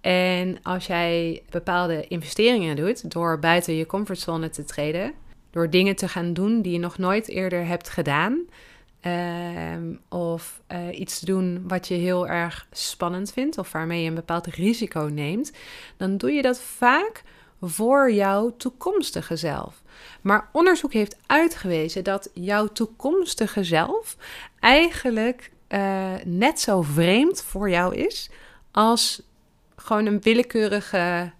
En 0.00 0.58
als 0.62 0.86
jij 0.86 1.42
bepaalde 1.50 2.06
investeringen 2.08 2.76
doet 2.76 3.10
door 3.10 3.38
buiten 3.38 3.74
je 3.74 3.86
comfortzone 3.86 4.50
te 4.50 4.64
treden, 4.64 5.12
door 5.50 5.70
dingen 5.70 5.96
te 5.96 6.08
gaan 6.08 6.32
doen 6.32 6.62
die 6.62 6.72
je 6.72 6.78
nog 6.78 6.98
nooit 6.98 7.28
eerder 7.28 7.66
hebt 7.66 7.88
gedaan. 7.88 8.46
Ehm, 9.00 9.94
of 10.08 10.62
uh, 10.72 10.98
iets 10.98 11.20
doen 11.20 11.64
wat 11.68 11.88
je 11.88 11.94
heel 11.94 12.28
erg 12.28 12.66
spannend 12.72 13.32
vindt 13.32 13.58
of 13.58 13.72
waarmee 13.72 14.02
je 14.02 14.08
een 14.08 14.14
bepaald 14.14 14.46
risico 14.46 15.00
neemt, 15.00 15.52
dan 15.96 16.16
doe 16.16 16.32
je 16.32 16.42
dat 16.42 16.60
vaak 16.60 17.22
voor 17.60 18.12
jouw 18.12 18.56
toekomstige 18.56 19.36
zelf. 19.36 19.82
Maar 20.20 20.48
onderzoek 20.52 20.92
heeft 20.92 21.16
uitgewezen 21.26 22.04
dat 22.04 22.30
jouw 22.34 22.66
toekomstige 22.66 23.64
zelf 23.64 24.16
eigenlijk 24.60 25.50
uh, 25.68 26.12
net 26.24 26.60
zo 26.60 26.82
vreemd 26.82 27.42
voor 27.42 27.70
jou 27.70 27.94
is 27.94 28.30
als 28.70 29.22
gewoon 29.76 30.06
een 30.06 30.20
willekeurige 30.20 31.32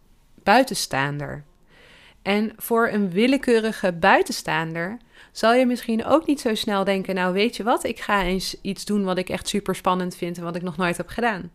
buitenstaander. 0.43 1.45
En 2.23 2.53
voor 2.57 2.89
een 2.89 3.11
willekeurige 3.11 3.93
buitenstaander 3.93 4.99
zal 5.33 5.55
je 5.55 5.67
misschien 5.67 6.05
ook 6.05 6.27
niet 6.27 6.41
zo 6.41 6.55
snel 6.55 6.85
denken: 6.85 7.15
Nou, 7.15 7.33
weet 7.33 7.57
je 7.57 7.63
wat, 7.63 7.85
ik 7.85 8.01
ga 8.01 8.23
eens 8.23 8.57
iets 8.61 8.85
doen 8.85 9.05
wat 9.05 9.19
ik 9.19 9.29
echt 9.29 9.49
super 9.49 9.75
spannend 9.75 10.17
vind 10.17 10.39
en 10.39 10.45
wat 10.45 10.57
ik 10.57 10.63
nog 10.63 10.77
nooit 10.77 10.97
heb 10.97 11.09
gedaan. 11.09 11.51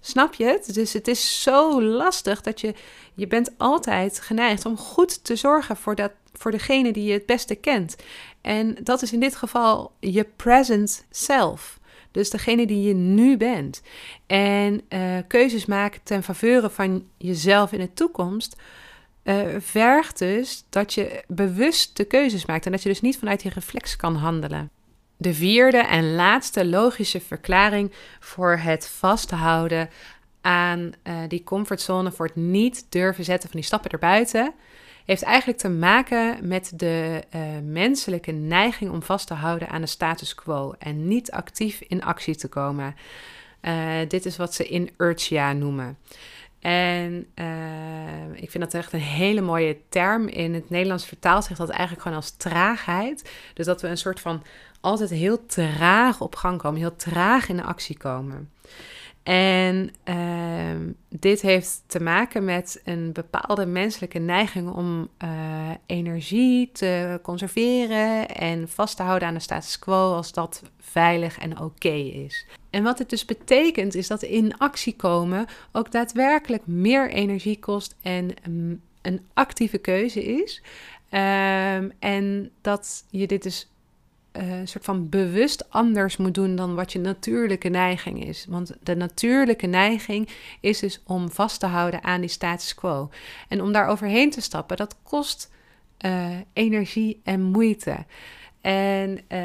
Snap 0.00 0.34
je 0.34 0.44
het? 0.44 0.74
Dus 0.74 0.92
het 0.92 1.08
is 1.08 1.42
zo 1.42 1.82
lastig 1.82 2.40
dat 2.40 2.60
je, 2.60 2.74
je 3.14 3.26
bent 3.26 3.50
altijd 3.56 4.20
geneigd 4.20 4.66
om 4.66 4.76
goed 4.76 5.24
te 5.24 5.36
zorgen 5.36 5.76
voor, 5.76 5.94
dat, 5.94 6.12
voor 6.40 6.50
degene 6.50 6.92
die 6.92 7.04
je 7.04 7.12
het 7.12 7.26
beste 7.26 7.54
kent. 7.54 7.96
En 8.40 8.76
dat 8.82 9.02
is 9.02 9.12
in 9.12 9.20
dit 9.20 9.36
geval 9.36 9.92
je 9.98 10.26
present 10.36 11.04
self. 11.10 11.78
Dus 12.10 12.30
degene 12.30 12.66
die 12.66 12.82
je 12.82 12.94
nu 12.94 13.36
bent. 13.36 13.82
En 14.26 14.80
uh, 14.88 15.16
keuzes 15.28 15.66
maken 15.66 16.00
ten 16.02 16.22
faveur 16.22 16.70
van 16.70 17.04
jezelf 17.16 17.72
in 17.72 17.78
de 17.78 17.92
toekomst. 17.92 18.56
Uh, 19.24 19.46
vergt 19.58 20.18
dus 20.18 20.64
dat 20.68 20.94
je 20.94 21.24
bewust 21.28 21.96
de 21.96 22.04
keuzes 22.04 22.46
maakt 22.46 22.66
en 22.66 22.72
dat 22.72 22.82
je 22.82 22.88
dus 22.88 23.00
niet 23.00 23.18
vanuit 23.18 23.42
je 23.42 23.48
reflex 23.48 23.96
kan 23.96 24.14
handelen. 24.14 24.70
De 25.16 25.34
vierde 25.34 25.78
en 25.78 26.14
laatste 26.14 26.66
logische 26.66 27.20
verklaring 27.20 27.92
voor 28.20 28.56
het 28.56 28.88
vasthouden 28.88 29.88
aan 30.40 30.92
uh, 31.04 31.14
die 31.28 31.44
comfortzone, 31.44 32.12
voor 32.12 32.26
het 32.26 32.36
niet 32.36 32.86
durven 32.88 33.24
zetten 33.24 33.50
van 33.50 33.58
die 33.58 33.68
stappen 33.68 33.90
erbuiten, 33.90 34.54
heeft 35.04 35.22
eigenlijk 35.22 35.58
te 35.58 35.68
maken 35.68 36.48
met 36.48 36.72
de 36.74 37.22
uh, 37.34 37.40
menselijke 37.64 38.32
neiging 38.32 38.90
om 38.90 39.02
vast 39.02 39.26
te 39.26 39.34
houden 39.34 39.68
aan 39.68 39.80
de 39.80 39.86
status 39.86 40.34
quo 40.34 40.74
en 40.78 41.08
niet 41.08 41.30
actief 41.30 41.80
in 41.88 42.02
actie 42.02 42.36
te 42.36 42.48
komen. 42.48 42.96
Uh, 43.62 43.92
dit 44.08 44.26
is 44.26 44.36
wat 44.36 44.54
ze 44.54 44.68
inertia 44.68 45.52
noemen. 45.52 45.98
En 46.60 47.26
uh, 47.34 48.42
ik 48.42 48.50
vind 48.50 48.64
dat 48.64 48.74
echt 48.74 48.92
een 48.92 49.00
hele 49.00 49.40
mooie 49.40 49.76
term. 49.88 50.28
In 50.28 50.54
het 50.54 50.70
Nederlands 50.70 51.06
vertaald 51.06 51.44
zegt 51.44 51.58
dat 51.58 51.68
eigenlijk 51.68 52.02
gewoon 52.02 52.16
als 52.16 52.36
traagheid. 52.36 53.30
Dus 53.54 53.66
dat 53.66 53.80
we 53.80 53.88
een 53.88 53.96
soort 53.96 54.20
van 54.20 54.42
altijd 54.80 55.10
heel 55.10 55.46
traag 55.46 56.20
op 56.20 56.34
gang 56.36 56.58
komen, 56.58 56.80
heel 56.80 56.96
traag 56.96 57.48
in 57.48 57.56
de 57.56 57.62
actie 57.62 57.96
komen. 57.96 58.50
En 59.22 59.90
uh, 60.04 60.94
dit 61.08 61.40
heeft 61.40 61.82
te 61.86 62.00
maken 62.00 62.44
met 62.44 62.80
een 62.84 63.12
bepaalde 63.12 63.66
menselijke 63.66 64.18
neiging 64.18 64.70
om 64.70 65.08
uh, 65.24 65.70
energie 65.86 66.70
te 66.72 67.18
conserveren 67.22 68.28
en 68.28 68.68
vast 68.68 68.96
te 68.96 69.02
houden 69.02 69.28
aan 69.28 69.34
de 69.34 69.40
status 69.40 69.78
quo 69.78 70.14
als 70.14 70.32
dat 70.32 70.62
veilig 70.78 71.38
en 71.38 71.60
oké 71.60 71.88
is. 71.88 72.46
En 72.70 72.82
wat 72.82 72.98
het 72.98 73.10
dus 73.10 73.24
betekent 73.24 73.94
is 73.94 74.06
dat 74.06 74.22
in 74.22 74.58
actie 74.58 74.96
komen 74.96 75.46
ook 75.72 75.92
daadwerkelijk 75.92 76.66
meer 76.66 77.10
energie 77.10 77.58
kost 77.58 77.96
en 78.02 78.30
um, 78.46 78.82
een 79.02 79.20
actieve 79.34 79.78
keuze 79.78 80.24
is. 80.24 80.62
Um, 81.10 81.92
en 81.98 82.50
dat 82.60 83.04
je 83.10 83.26
dit 83.26 83.42
dus 83.42 83.70
uh, 84.32 84.60
soort 84.64 84.84
van 84.84 85.08
bewust 85.08 85.70
anders 85.70 86.16
moet 86.16 86.34
doen 86.34 86.56
dan 86.56 86.74
wat 86.74 86.92
je 86.92 86.98
natuurlijke 86.98 87.68
neiging 87.68 88.24
is. 88.24 88.46
Want 88.48 88.76
de 88.82 88.96
natuurlijke 88.96 89.66
neiging 89.66 90.28
is 90.60 90.78
dus 90.78 91.02
om 91.04 91.30
vast 91.30 91.60
te 91.60 91.66
houden 91.66 92.02
aan 92.02 92.20
die 92.20 92.30
status 92.30 92.74
quo. 92.74 93.10
En 93.48 93.62
om 93.62 93.72
daar 93.72 93.86
overheen 93.86 94.30
te 94.30 94.40
stappen, 94.40 94.76
dat 94.76 94.96
kost 95.02 95.50
uh, 96.00 96.28
energie 96.52 97.20
en 97.24 97.42
moeite. 97.42 98.04
En 98.60 99.10
uh, 99.10 99.38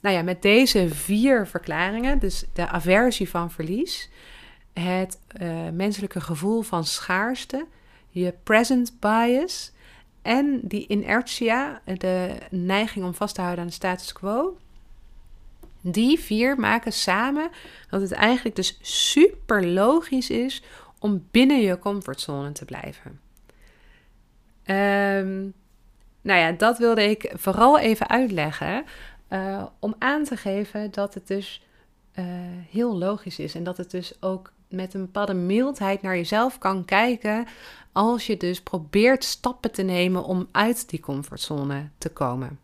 nou 0.00 0.14
ja, 0.14 0.22
met 0.22 0.42
deze 0.42 0.88
vier 0.88 1.46
verklaringen, 1.46 2.18
dus 2.18 2.44
de 2.52 2.68
aversie 2.68 3.28
van 3.28 3.50
verlies, 3.50 4.10
het 4.72 5.18
uh, 5.42 5.68
menselijke 5.72 6.20
gevoel 6.20 6.62
van 6.62 6.84
schaarste, 6.84 7.66
je 8.08 8.34
present 8.42 9.00
bias 9.00 9.72
en 10.24 10.60
die 10.62 10.86
inertia, 10.86 11.80
de 11.84 12.38
neiging 12.50 13.04
om 13.04 13.14
vast 13.14 13.34
te 13.34 13.40
houden 13.40 13.62
aan 13.62 13.68
de 13.70 13.76
status 13.76 14.12
quo, 14.12 14.56
die 15.80 16.18
vier 16.18 16.60
maken 16.60 16.92
samen 16.92 17.50
dat 17.90 18.00
het 18.00 18.12
eigenlijk 18.12 18.56
dus 18.56 18.78
super 18.80 19.66
logisch 19.66 20.30
is 20.30 20.62
om 20.98 21.26
binnen 21.30 21.60
je 21.60 21.78
comfortzone 21.78 22.52
te 22.52 22.64
blijven. 22.64 23.20
Um, 24.66 25.54
nou 26.20 26.40
ja, 26.40 26.52
dat 26.52 26.78
wilde 26.78 27.10
ik 27.10 27.32
vooral 27.34 27.78
even 27.78 28.08
uitleggen. 28.08 28.84
Uh, 29.30 29.64
om 29.78 29.94
aan 29.98 30.24
te 30.24 30.36
geven 30.36 30.90
dat 30.90 31.14
het 31.14 31.26
dus 31.26 31.66
uh, 32.14 32.24
heel 32.70 32.98
logisch 32.98 33.38
is. 33.38 33.54
En 33.54 33.64
dat 33.64 33.76
het 33.76 33.90
dus 33.90 34.22
ook 34.22 34.52
met 34.74 34.94
een 34.94 35.00
bepaalde 35.00 35.34
mildheid 35.34 36.02
naar 36.02 36.16
jezelf 36.16 36.58
kan 36.58 36.84
kijken. 36.84 37.46
Als 37.92 38.26
je 38.26 38.36
dus 38.36 38.60
probeert 38.60 39.24
stappen 39.24 39.72
te 39.72 39.82
nemen 39.82 40.24
om 40.24 40.48
uit 40.52 40.88
die 40.88 41.00
comfortzone 41.00 41.88
te 41.98 42.08
komen. 42.08 42.58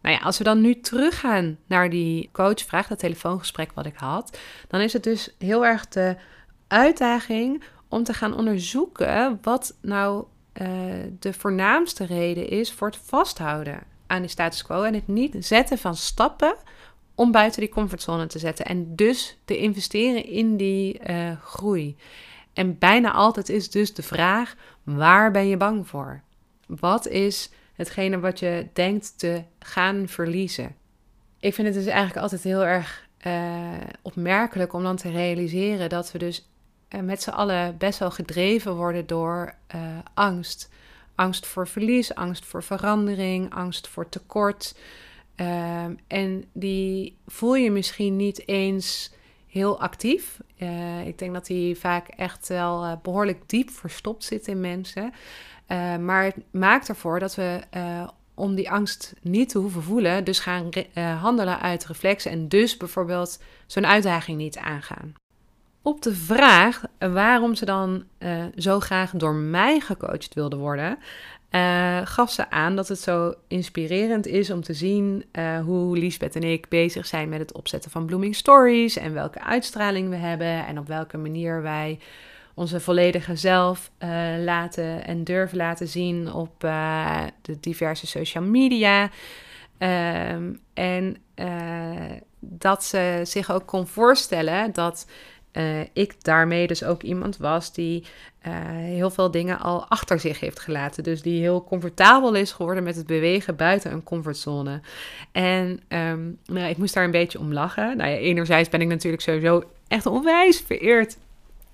Nou 0.00 0.14
ja, 0.14 0.20
als 0.20 0.38
we 0.38 0.44
dan 0.44 0.60
nu 0.60 0.80
teruggaan 0.80 1.58
naar 1.66 1.90
die 1.90 2.28
coachvraag, 2.32 2.86
dat 2.86 2.98
telefoongesprek 2.98 3.72
wat 3.74 3.86
ik 3.86 3.96
had, 3.96 4.38
dan 4.68 4.80
is 4.80 4.92
het 4.92 5.02
dus 5.02 5.34
heel 5.38 5.66
erg 5.66 5.88
de 5.88 6.16
uitdaging 6.68 7.62
om 7.88 8.04
te 8.04 8.14
gaan 8.14 8.34
onderzoeken 8.36 9.38
wat 9.42 9.74
nou 9.80 10.24
uh, 10.62 10.66
de 11.18 11.32
voornaamste 11.32 12.04
reden 12.04 12.48
is 12.48 12.72
voor 12.72 12.88
het 12.88 12.96
vasthouden 12.96 13.82
aan 14.06 14.20
die 14.20 14.30
status 14.30 14.62
quo 14.62 14.82
en 14.82 14.94
het 14.94 15.08
niet 15.08 15.36
zetten 15.38 15.78
van 15.78 15.96
stappen 15.96 16.54
om 17.14 17.32
buiten 17.32 17.60
die 17.60 17.70
comfortzone 17.70 18.26
te 18.26 18.38
zetten 18.38 18.66
en 18.66 18.96
dus 18.96 19.38
te 19.44 19.56
investeren 19.56 20.24
in 20.24 20.56
die 20.56 21.00
uh, 21.10 21.32
groei. 21.40 21.96
En 22.52 22.78
bijna 22.78 23.12
altijd 23.12 23.48
is 23.48 23.70
dus 23.70 23.94
de 23.94 24.02
vraag: 24.02 24.54
waar 24.82 25.30
ben 25.30 25.48
je 25.48 25.56
bang 25.56 25.88
voor? 25.88 26.20
Wat 26.66 27.06
is 27.08 27.50
hetgene 27.74 28.20
wat 28.20 28.38
je 28.38 28.66
denkt 28.72 29.18
te 29.18 29.42
gaan 29.58 30.08
verliezen? 30.08 30.74
Ik 31.40 31.54
vind 31.54 31.66
het 31.66 31.76
dus 31.76 31.86
eigenlijk 31.86 32.22
altijd 32.22 32.42
heel 32.42 32.64
erg 32.64 33.08
uh, 33.26 33.70
opmerkelijk 34.02 34.72
om 34.72 34.82
dan 34.82 34.96
te 34.96 35.10
realiseren 35.10 35.88
dat 35.88 36.12
we 36.12 36.18
dus 36.18 36.48
uh, 36.88 37.00
met 37.00 37.22
z'n 37.22 37.30
allen 37.30 37.76
best 37.78 37.98
wel 37.98 38.10
gedreven 38.10 38.74
worden 38.74 39.06
door 39.06 39.54
angst. 40.14 40.70
Angst 41.14 41.46
voor 41.46 41.68
verlies, 41.68 42.14
angst 42.14 42.44
voor 42.44 42.62
verandering, 42.62 43.54
angst 43.54 43.88
voor 43.88 44.08
tekort. 44.08 44.74
Um, 45.42 45.98
en 46.06 46.44
die 46.52 47.16
voel 47.26 47.54
je 47.54 47.70
misschien 47.70 48.16
niet 48.16 48.48
eens 48.48 49.12
heel 49.46 49.80
actief. 49.80 50.40
Uh, 50.58 51.06
ik 51.06 51.18
denk 51.18 51.32
dat 51.32 51.46
die 51.46 51.76
vaak 51.78 52.08
echt 52.08 52.48
wel 52.48 52.84
uh, 52.84 52.92
behoorlijk 53.02 53.48
diep 53.48 53.70
verstopt 53.70 54.24
zit 54.24 54.46
in 54.46 54.60
mensen. 54.60 55.12
Uh, 55.68 55.96
maar 55.96 56.24
het 56.24 56.36
maakt 56.50 56.88
ervoor 56.88 57.18
dat 57.18 57.34
we 57.34 57.60
om 58.34 58.54
die 58.54 58.70
angst 58.70 59.14
niet 59.22 59.48
te 59.48 59.58
hoeven 59.58 59.82
voelen, 59.82 60.24
dus 60.24 60.38
gaan 60.38 60.70
handelen 61.20 61.60
uit 61.60 61.86
reflex 61.86 62.24
en 62.24 62.48
dus 62.48 62.76
bijvoorbeeld 62.76 63.42
zo'n 63.66 63.86
uitdaging 63.86 64.38
niet 64.38 64.56
aangaan. 64.58 65.14
Op 65.82 66.02
de 66.02 66.14
vraag 66.14 66.82
waarom 66.98 67.54
ze 67.54 67.64
dan 67.64 68.04
zo 68.56 68.80
graag 68.80 69.10
door 69.10 69.34
mij 69.34 69.80
gecoacht 69.80 70.34
wilde 70.34 70.56
worden, 70.56 70.98
uh, 71.52 72.00
gaf 72.04 72.30
ze 72.30 72.50
aan 72.50 72.76
dat 72.76 72.88
het 72.88 73.00
zo 73.00 73.34
inspirerend 73.48 74.26
is 74.26 74.50
om 74.50 74.62
te 74.62 74.74
zien 74.74 75.24
uh, 75.32 75.60
hoe 75.60 75.98
Liesbeth 75.98 76.36
en 76.36 76.42
ik 76.42 76.68
bezig 76.68 77.06
zijn 77.06 77.28
met 77.28 77.38
het 77.38 77.52
opzetten 77.52 77.90
van 77.90 78.06
Blooming 78.06 78.34
Stories 78.34 78.96
en 78.96 79.12
welke 79.12 79.40
uitstraling 79.40 80.08
we 80.08 80.16
hebben 80.16 80.66
en 80.66 80.78
op 80.78 80.86
welke 80.86 81.18
manier 81.18 81.62
wij 81.62 81.98
onze 82.54 82.80
volledige 82.80 83.36
zelf 83.36 83.90
laten 84.44 85.04
en 85.06 85.24
durven 85.24 85.56
laten 85.56 85.88
zien 85.88 86.32
op 86.32 86.60
de 87.42 87.60
diverse 87.60 88.06
social 88.06 88.44
media. 88.44 89.10
Um, 89.78 90.60
en 90.74 91.16
dat 92.38 92.84
ze 92.84 93.20
zich 93.22 93.50
ook 93.50 93.66
kon 93.66 93.86
voorstellen 93.86 94.72
dat 94.72 95.06
uh, 95.52 95.80
ik 95.92 96.24
daarmee 96.24 96.66
dus 96.66 96.84
ook 96.84 97.02
iemand 97.02 97.36
was 97.36 97.72
die 97.72 98.04
uh, 98.46 98.52
heel 98.68 99.10
veel 99.10 99.30
dingen 99.30 99.58
al 99.58 99.86
achter 99.88 100.20
zich 100.20 100.40
heeft 100.40 100.60
gelaten. 100.60 101.02
Dus 101.02 101.22
die 101.22 101.40
heel 101.40 101.64
comfortabel 101.64 102.34
is 102.34 102.52
geworden 102.52 102.84
met 102.84 102.96
het 102.96 103.06
bewegen 103.06 103.56
buiten 103.56 103.92
een 103.92 104.02
comfortzone. 104.02 104.80
En 105.32 105.80
um, 105.88 106.38
nou, 106.46 106.68
ik 106.68 106.76
moest 106.76 106.94
daar 106.94 107.04
een 107.04 107.10
beetje 107.10 107.38
om 107.38 107.52
lachen. 107.52 107.96
Nou 107.96 108.10
ja, 108.10 108.16
enerzijds 108.16 108.68
ben 108.68 108.80
ik 108.80 108.88
natuurlijk 108.88 109.22
sowieso 109.22 109.62
echt 109.88 110.06
onwijs 110.06 110.62
vereerd 110.66 111.16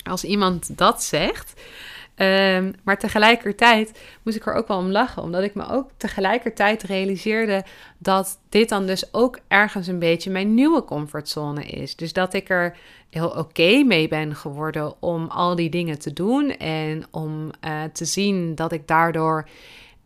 als 0.02 0.24
iemand 0.24 0.78
dat 0.78 1.02
zegt. 1.02 1.60
Ehm, 2.18 2.72
maar 2.84 2.98
tegelijkertijd 2.98 4.00
moest 4.22 4.36
ik 4.36 4.46
er 4.46 4.54
ook 4.54 4.68
wel 4.68 4.78
om 4.78 4.90
lachen, 4.90 5.22
omdat 5.22 5.42
ik 5.42 5.54
me 5.54 5.68
ook 5.70 5.90
tegelijkertijd 5.96 6.82
realiseerde 6.82 7.64
dat 7.98 8.38
dit 8.48 8.68
dan 8.68 8.86
dus 8.86 9.14
ook 9.14 9.38
ergens 9.48 9.86
een 9.86 9.98
beetje 9.98 10.30
mijn 10.30 10.54
nieuwe 10.54 10.84
comfortzone 10.84 11.64
is. 11.64 11.96
Dus 11.96 12.12
dat 12.12 12.34
ik 12.34 12.48
er 12.48 12.76
heel 13.10 13.28
oké 13.28 13.82
mee 13.82 14.08
ben 14.08 14.34
geworden 14.34 15.02
om 15.02 15.26
al 15.28 15.54
die 15.54 15.70
dingen 15.70 15.98
te 15.98 16.12
doen 16.12 16.50
en 16.56 17.04
om 17.10 17.50
uh, 17.64 17.82
te 17.92 18.04
zien 18.04 18.54
dat 18.54 18.72
ik 18.72 18.86
daardoor 18.86 19.48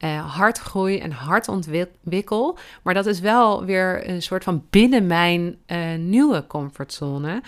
uh, 0.04 0.36
hard 0.36 0.58
groei 0.58 0.98
en 0.98 1.10
hard 1.10 1.48
ontwikkel. 1.48 2.58
Maar 2.82 2.94
dat 2.94 3.06
is 3.06 3.20
wel 3.20 3.64
weer 3.64 4.08
een 4.08 4.22
soort 4.22 4.44
van 4.44 4.64
binnen 4.70 5.06
mijn 5.06 5.56
uh, 5.66 5.94
nieuwe 5.98 6.46
comfortzone. 6.46 7.42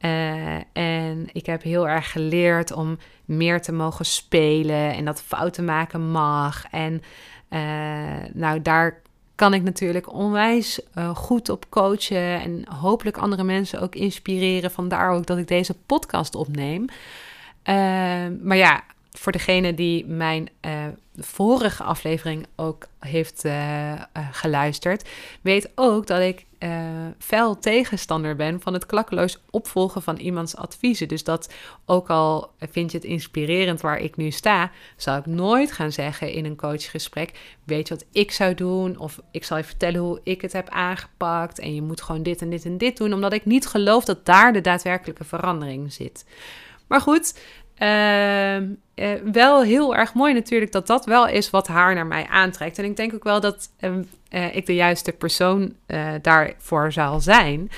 Uh, 0.00 0.54
en 0.72 1.28
ik 1.32 1.46
heb 1.46 1.62
heel 1.62 1.88
erg 1.88 2.12
geleerd 2.12 2.72
om 2.72 2.98
meer 3.24 3.62
te 3.62 3.72
mogen 3.72 4.04
spelen 4.04 4.94
en 4.94 5.04
dat 5.04 5.22
fouten 5.22 5.64
maken 5.64 6.10
mag. 6.10 6.64
En 6.70 7.02
nou, 8.32 8.62
daar 8.62 9.02
kan 9.34 9.54
ik 9.54 9.62
natuurlijk 9.62 10.12
onwijs 10.12 10.80
goed 11.14 11.48
op 11.48 11.66
coachen 11.68 12.40
en 12.40 12.64
hopelijk 12.68 13.18
andere 13.18 13.44
mensen 13.44 13.80
ook 13.80 13.94
inspireren. 13.94 14.70
Vandaar 14.70 15.10
ook 15.10 15.26
dat 15.26 15.38
ik 15.38 15.48
deze 15.48 15.74
podcast 15.86 16.34
opneem. 16.34 16.84
maar 18.42 18.56
ja, 18.56 18.82
voor 19.20 19.32
degene 19.32 19.74
die 19.74 20.06
mijn 20.06 20.48
uh, 20.66 20.72
vorige 21.16 21.82
aflevering 21.82 22.46
ook 22.56 22.86
heeft 22.98 23.44
uh, 23.44 23.92
uh, 23.92 23.98
geluisterd, 24.32 25.08
weet 25.40 25.70
ook 25.74 26.06
dat 26.06 26.20
ik 26.20 26.48
fel 27.18 27.58
tegenstander 27.58 28.36
ben 28.36 28.60
van 28.60 28.72
het 28.72 28.86
klakkeloos 28.86 29.38
opvolgen 29.50 30.02
van 30.02 30.16
iemands 30.16 30.56
adviezen. 30.56 31.08
Dus 31.08 31.24
dat 31.24 31.52
ook 31.86 32.10
al 32.10 32.52
vind 32.58 32.90
je 32.90 32.96
het 32.96 33.06
inspirerend 33.06 33.80
waar 33.80 33.98
ik 33.98 34.16
nu 34.16 34.30
sta, 34.30 34.70
zou 34.96 35.18
ik 35.18 35.26
nooit 35.26 35.72
gaan 35.72 35.92
zeggen 35.92 36.32
in 36.32 36.44
een 36.44 36.56
coachgesprek: 36.56 37.56
Weet 37.64 37.88
je 37.88 37.94
wat 37.94 38.04
ik 38.12 38.30
zou 38.30 38.54
doen? 38.54 38.98
Of 38.98 39.20
ik 39.30 39.44
zal 39.44 39.56
je 39.56 39.64
vertellen 39.64 40.00
hoe 40.00 40.20
ik 40.22 40.40
het 40.40 40.52
heb 40.52 40.68
aangepakt. 40.68 41.58
En 41.58 41.74
je 41.74 41.82
moet 41.82 42.02
gewoon 42.02 42.22
dit 42.22 42.42
en 42.42 42.50
dit 42.50 42.64
en 42.64 42.78
dit 42.78 42.96
doen, 42.96 43.12
omdat 43.12 43.32
ik 43.32 43.44
niet 43.44 43.66
geloof 43.66 44.04
dat 44.04 44.26
daar 44.26 44.52
de 44.52 44.60
daadwerkelijke 44.60 45.24
verandering 45.24 45.92
zit. 45.92 46.24
Maar 46.90 47.00
goed, 47.00 47.38
uh, 47.80 49.32
wel 49.32 49.62
heel 49.62 49.96
erg 49.96 50.14
mooi 50.14 50.34
natuurlijk 50.34 50.72
dat 50.72 50.86
dat 50.86 51.04
wel 51.04 51.28
is 51.28 51.50
wat 51.50 51.66
haar 51.66 51.94
naar 51.94 52.06
mij 52.06 52.26
aantrekt. 52.26 52.78
En 52.78 52.84
ik 52.84 52.96
denk 52.96 53.14
ook 53.14 53.24
wel 53.24 53.40
dat 53.40 53.70
uh, 53.80 54.56
ik 54.56 54.66
de 54.66 54.74
juiste 54.74 55.12
persoon 55.12 55.74
uh, 55.86 56.08
daarvoor 56.22 56.92
zal 56.92 57.20
zijn. 57.20 57.70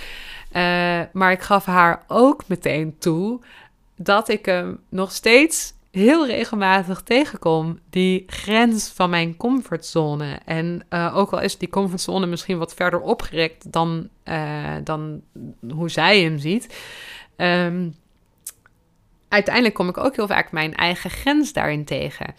maar 1.13 1.33
ik 1.33 1.41
gaf 1.41 1.65
haar 1.65 2.05
ook 2.07 2.43
meteen 2.47 2.99
toe 2.99 3.41
dat 3.97 4.29
ik 4.29 4.47
hem 4.47 4.81
nog 4.89 5.13
steeds 5.13 5.73
heel 5.91 6.27
regelmatig 6.27 7.03
tegenkom. 7.03 7.79
Die 7.91 8.25
grens 8.27 8.89
van 8.89 9.11
mijn 9.11 9.37
comfortzone. 9.37 10.39
En 10.45 10.87
ook 10.91 11.33
al 11.33 11.41
is 11.41 11.59
die 11.59 11.69
comfortzone 11.69 12.27
misschien 12.27 12.59
wat 12.59 12.75
verder 12.75 13.01
opgerekt 13.01 13.73
dan, 13.73 14.09
dan 14.85 15.23
hoe 15.71 15.91
zij 15.91 16.23
hem 16.23 16.39
ziet. 16.39 16.77
Um, 17.37 17.95
uiteindelijk 19.33 19.75
kom 19.75 19.89
ik 19.89 19.99
ook 19.99 20.17
heel 20.17 20.27
vaak 20.27 20.53
mijn 20.53 20.75
eigen 20.75 21.11
grens 21.11 21.53
daarin 21.53 21.85
tegen. 21.85 22.35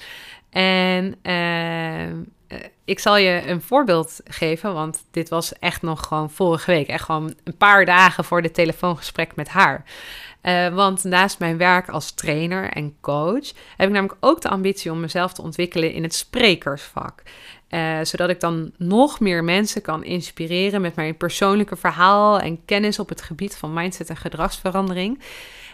En 0.50 1.16
uh, 1.24 2.58
ik 2.86 3.00
zal 3.00 3.18
je 3.18 3.48
een 3.48 3.62
voorbeeld 3.62 4.22
geven, 4.24 4.74
want 4.74 5.04
dit 5.12 5.30
was 5.30 5.60
echt 5.60 5.82
nog 5.82 6.06
gewoon 6.06 6.30
vorige 6.30 6.72
week. 6.72 6.88
Echt 6.88 7.04
gewoon 7.04 7.34
een 7.44 7.58
paar 7.58 7.86
dagen 7.86 8.24
voor 8.24 8.42
de 8.42 8.52
telefoongesprek 8.52 9.36
met 9.36 9.48
haar. 9.48 9.84
Uh, 10.44 10.68
want 10.68 11.04
naast 11.04 11.40
mijn 11.40 11.58
werk 11.58 11.90
als 11.90 12.12
trainer 12.12 12.70
en 12.70 12.96
coach 13.02 13.52
heb 13.78 13.88
ik 13.88 13.94
namelijk 13.94 14.18
ook 14.20 14.42
de 14.42 14.50
ambitie 14.50 14.92
om 14.92 15.00
mezelf 15.00 15.34
te 15.34 15.42
ontwikkelen 15.42 15.94
in 15.94 16.04
het 16.04 16.16
sprekersvak. 16.16 17.24
Uh, 17.70 17.98
zodat 18.02 18.30
ik 18.30 18.40
dan 18.40 18.72
nog 18.78 19.20
meer 19.20 19.44
mensen 19.44 19.82
kan 19.82 20.04
inspireren 20.04 20.82
met 20.82 20.96
mijn 20.96 21.18
persoonlijke 21.18 21.76
verhaal 21.76 22.40
en 22.40 22.66
kennis 22.66 23.00
op 23.00 23.10
het 23.10 23.22
gebied 23.22 23.56
van 23.56 23.74
mindset 23.74 24.10
en 24.10 24.18
gedragsverandering. 24.18 25.20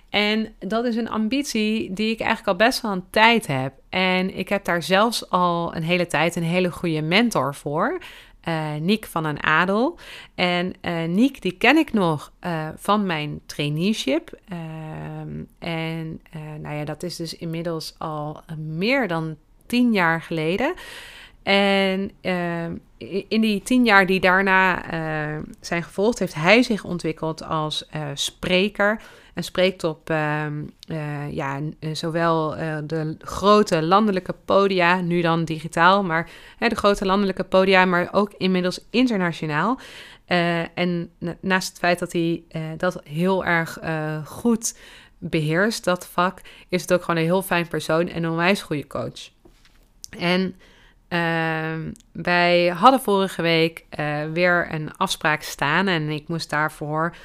En 0.10 0.54
dat 0.60 0.86
is 0.86 0.96
een 0.96 1.10
ambitie 1.10 1.94
die 1.94 2.12
ik 2.12 2.20
eigenlijk 2.20 2.48
al 2.48 2.68
best 2.68 2.82
wel 2.82 2.92
een 2.92 3.10
tijd 3.10 3.48
heb. 3.48 3.74
En 3.90 4.38
ik 4.38 4.50
heb 4.50 4.66
daar 4.66 4.84
zelfs 4.84 5.30
al 5.30 5.76
een 5.76 5.84
hele 5.84 6.08
tijd 6.08 6.36
een 6.36 6.44
hele 6.44 6.72
goede 6.72 7.02
mentor 7.02 7.56
voor. 7.56 8.00
Uh, 8.48 8.76
Niek 8.76 9.06
van 9.06 9.26
een 9.26 9.44
Adel. 9.44 9.98
En 10.36 10.74
uh, 10.82 11.04
Niek, 11.04 11.42
die 11.42 11.52
ken 11.52 11.78
ik 11.78 11.94
nog 11.94 12.32
uh, 12.46 12.68
van 12.76 13.06
mijn 13.06 13.40
traineeship. 13.46 14.40
Ehm, 14.50 15.44
en 15.60 16.22
nou 16.62 16.76
ja, 16.76 16.86
dat 16.86 17.04
is 17.04 17.16
dus 17.16 17.38
inmiddels 17.38 17.96
al 17.98 18.42
meer 18.58 19.08
dan 19.08 19.36
tien 19.66 19.94
jaar 19.94 20.22
geleden. 20.22 20.74
En 21.44 22.12
ehm, 22.22 22.76
in 23.28 23.42
die 23.42 23.62
tien 23.62 23.86
jaar 23.86 24.06
die 24.06 24.20
daarna 24.20 24.84
zijn 25.60 25.84
gevolgd, 25.84 26.20
heeft 26.20 26.36
hij 26.36 26.64
zich 26.64 26.84
ontwikkeld 26.84 27.44
als 27.44 27.90
spreker 28.14 29.02
en 29.40 29.46
spreekt 29.46 29.84
op 29.84 30.10
ehm, 30.10 30.64
eh, 30.88 31.32
ja, 31.32 31.60
eh, 31.80 31.90
zowel 31.94 32.58
uh, 32.58 32.78
de 32.84 33.16
grote 33.20 33.82
landelijke 33.82 34.36
podia, 34.46 35.02
nu 35.02 35.22
dan 35.22 35.46
digitaal, 35.46 36.04
maar 36.04 36.30
de 36.58 36.76
grote 36.76 37.06
landelijke 37.06 37.44
podia, 37.44 37.86
maar 37.86 38.10
ook 38.12 38.34
inmiddels 38.38 38.80
internationaal. 38.90 39.80
en 40.74 41.12
naast 41.42 41.68
het 41.70 41.78
feit 41.78 42.00
dat 42.00 42.12
hij 42.12 42.44
dat 42.78 43.02
heel 43.04 43.46
erg 43.46 43.80
goed 44.26 44.78
beheerst, 45.18 45.84
dat 45.84 46.08
vak, 46.08 46.42
is 46.70 46.82
het 46.82 46.94
ook 46.94 47.04
gewoon 47.04 47.20
een 47.20 47.28
heel 47.28 47.42
fijn 47.42 47.68
persoon 47.68 48.08
en 48.08 48.24
een 48.24 48.30
onwijs 48.30 48.62
goede 48.62 48.88
coach. 48.88 49.30
En 50.20 50.56
ehm, 51.08 51.92
wij 52.12 52.68
hadden 52.68 53.00
vorige 53.00 53.42
week 53.42 53.86
weer 54.34 54.74
een 54.74 54.98
afspraak 54.98 55.42
staan 55.42 55.88
en 55.88 56.10
ik 56.10 56.28
moest 56.28 56.50
daarvoor 56.50 57.16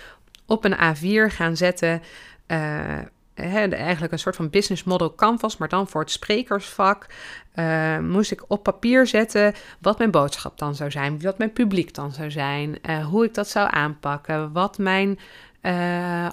op 0.46 0.64
een 0.64 0.76
A4 0.76 1.34
gaan 1.34 1.56
zetten. 1.56 2.02
Uh, 2.46 2.98
eigenlijk 3.34 4.12
een 4.12 4.18
soort 4.18 4.36
van 4.36 4.50
business 4.50 4.84
model 4.84 5.14
canvas, 5.14 5.56
maar 5.56 5.68
dan 5.68 5.88
voor 5.88 6.00
het 6.00 6.10
sprekersvak. 6.10 7.06
Uh, 7.54 7.98
moest 7.98 8.30
ik 8.30 8.44
op 8.48 8.62
papier 8.62 9.06
zetten 9.06 9.54
wat 9.80 9.98
mijn 9.98 10.10
boodschap 10.10 10.58
dan 10.58 10.74
zou 10.74 10.90
zijn, 10.90 11.20
wat 11.20 11.38
mijn 11.38 11.52
publiek 11.52 11.94
dan 11.94 12.12
zou 12.12 12.30
zijn, 12.30 12.78
uh, 12.82 13.06
hoe 13.06 13.24
ik 13.24 13.34
dat 13.34 13.48
zou 13.48 13.68
aanpakken, 13.70 14.52
wat 14.52 14.78
mijn 14.78 15.18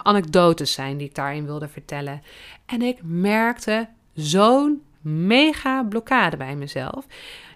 anekdotes 0.03 0.73
zijn 0.73 0.97
die 0.97 1.07
ik 1.07 1.15
daarin 1.15 1.45
wilde 1.45 1.67
vertellen. 1.67 2.21
En 2.65 2.81
ik 2.81 2.97
merkte 3.03 3.87
zo'n 4.13 4.81
mega 5.01 5.83
blokkade 5.83 6.37
bij 6.37 6.55
mezelf. 6.55 7.05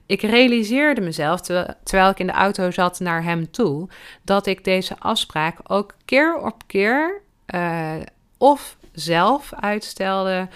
Ik 0.06 0.22
realiseerde 0.22 1.02
mezelf, 1.02 1.42
terwijl 1.84 2.10
ik 2.10 2.20
in 2.20 2.28
de 2.28 2.34
auto 2.34 2.72
zat 2.72 3.00
naar 3.00 3.24
hem 3.24 3.52
toe, 3.52 3.90
dat 4.24 4.46
ik 4.46 4.64
deze 4.64 4.96
afspraak 5.00 5.58
ook 5.68 5.96
keer 6.06 6.38
op 6.38 6.62
keer 6.68 7.22
uh, 7.56 7.94
of 8.38 8.78
zelf 8.92 9.54
uitstelde, 9.54 10.48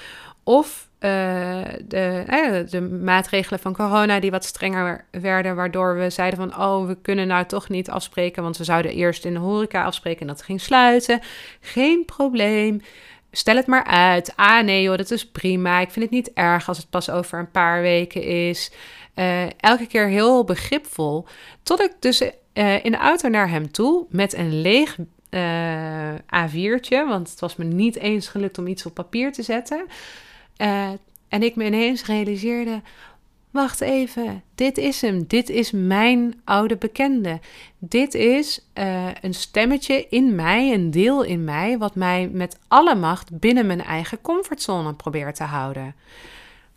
of 0.44 0.90
uh, 1.00 1.62
de, 1.84 2.24
uh, 2.30 2.70
de 2.72 2.82
maatregelen 2.82 3.60
van 3.60 3.74
corona 3.74 4.20
die 4.20 4.32
wat 4.32 4.46
strenger 4.46 5.06
werden, 5.12 5.56
waardoor 5.56 5.98
we 5.98 6.10
zeiden 6.10 6.40
van, 6.40 6.62
oh, 6.62 6.88
we 6.88 6.98
kunnen 7.02 7.28
nou 7.28 7.46
toch 7.46 7.70
niet 7.70 7.90
afspreken, 7.90 8.44
want 8.44 8.58
we 8.58 8.64
zouden 8.64 8.92
eerst 8.92 9.26
in 9.26 9.34
de 9.34 9.40
horeca 9.40 9.84
afspreken 9.84 10.22
en 10.22 10.28
dat 10.28 10.42
ging 10.42 10.62
sluiten. 10.62 11.20
Geen 11.60 12.06
probleem. 12.06 12.82
Stel 13.32 13.56
het 13.56 13.68
maar 13.68 13.84
uit. 13.84 14.34
Ah, 14.36 14.64
nee 14.64 14.82
joh, 14.82 14.98
dat 14.98 15.12
is 15.12 15.28
prima. 15.28 15.80
Ik 15.80 15.92
vind 15.92 16.06
het 16.06 16.14
niet 16.14 16.34
erg 16.34 16.68
als 16.68 16.78
het 16.78 16.90
pas 16.90 17.10
over 17.10 17.40
een 17.40 17.52
paar 17.52 17.82
weken 17.82 18.24
is. 18.24 18.72
Uh, 19.16 19.44
elke 19.60 19.88
keer 19.88 20.08
heel 20.08 20.44
begripvol. 20.44 21.26
Tot 21.64 21.82
ik 21.82 21.92
dus 22.00 22.22
uh, 22.22 22.86
in 22.86 22.92
de 22.92 22.98
auto 22.98 23.30
naar 23.30 23.50
hem 23.50 23.72
toe 23.72 24.06
met 24.10 24.34
een 24.34 24.62
leeg 24.62 24.98
uh, 25.30 26.14
A4'tje. 26.14 27.08
Want 27.08 27.30
het 27.30 27.40
was 27.40 27.56
me 27.56 27.64
niet 27.64 27.96
eens 27.96 28.28
gelukt 28.28 28.58
om 28.58 28.68
iets 28.68 28.86
op 28.86 28.94
papier 28.94 29.32
te 29.32 29.44
zetten. 29.44 29.86
en 31.28 31.44
ik 31.44 31.56
me 31.56 31.66
ineens 31.66 32.06
realiseerde: 32.06 32.82
wacht 33.52 33.82
even, 33.82 34.44
dit 34.56 34.78
is 34.78 35.02
hem. 35.02 35.28
Dit 35.28 35.50
is 35.50 35.72
mijn 35.72 36.42
oude 36.44 36.78
bekende. 36.78 37.40
Dit 37.78 38.14
is 38.14 38.70
een 39.22 39.34
stemmetje 39.34 40.08
in 40.10 40.36
mij, 40.36 40.74
een 40.74 40.92
deel 40.92 41.24
in 41.24 41.44
mij, 41.44 41.78
wat 41.78 41.96
mij 41.96 42.30
met 42.34 42.60
alle 42.68 42.96
macht 42.96 43.40
binnen 43.40 43.66
mijn 43.66 43.84
eigen 43.84 44.22
comfortzone 44.22 44.94
probeert 44.94 45.36
te 45.36 45.44
houden. 45.44 45.96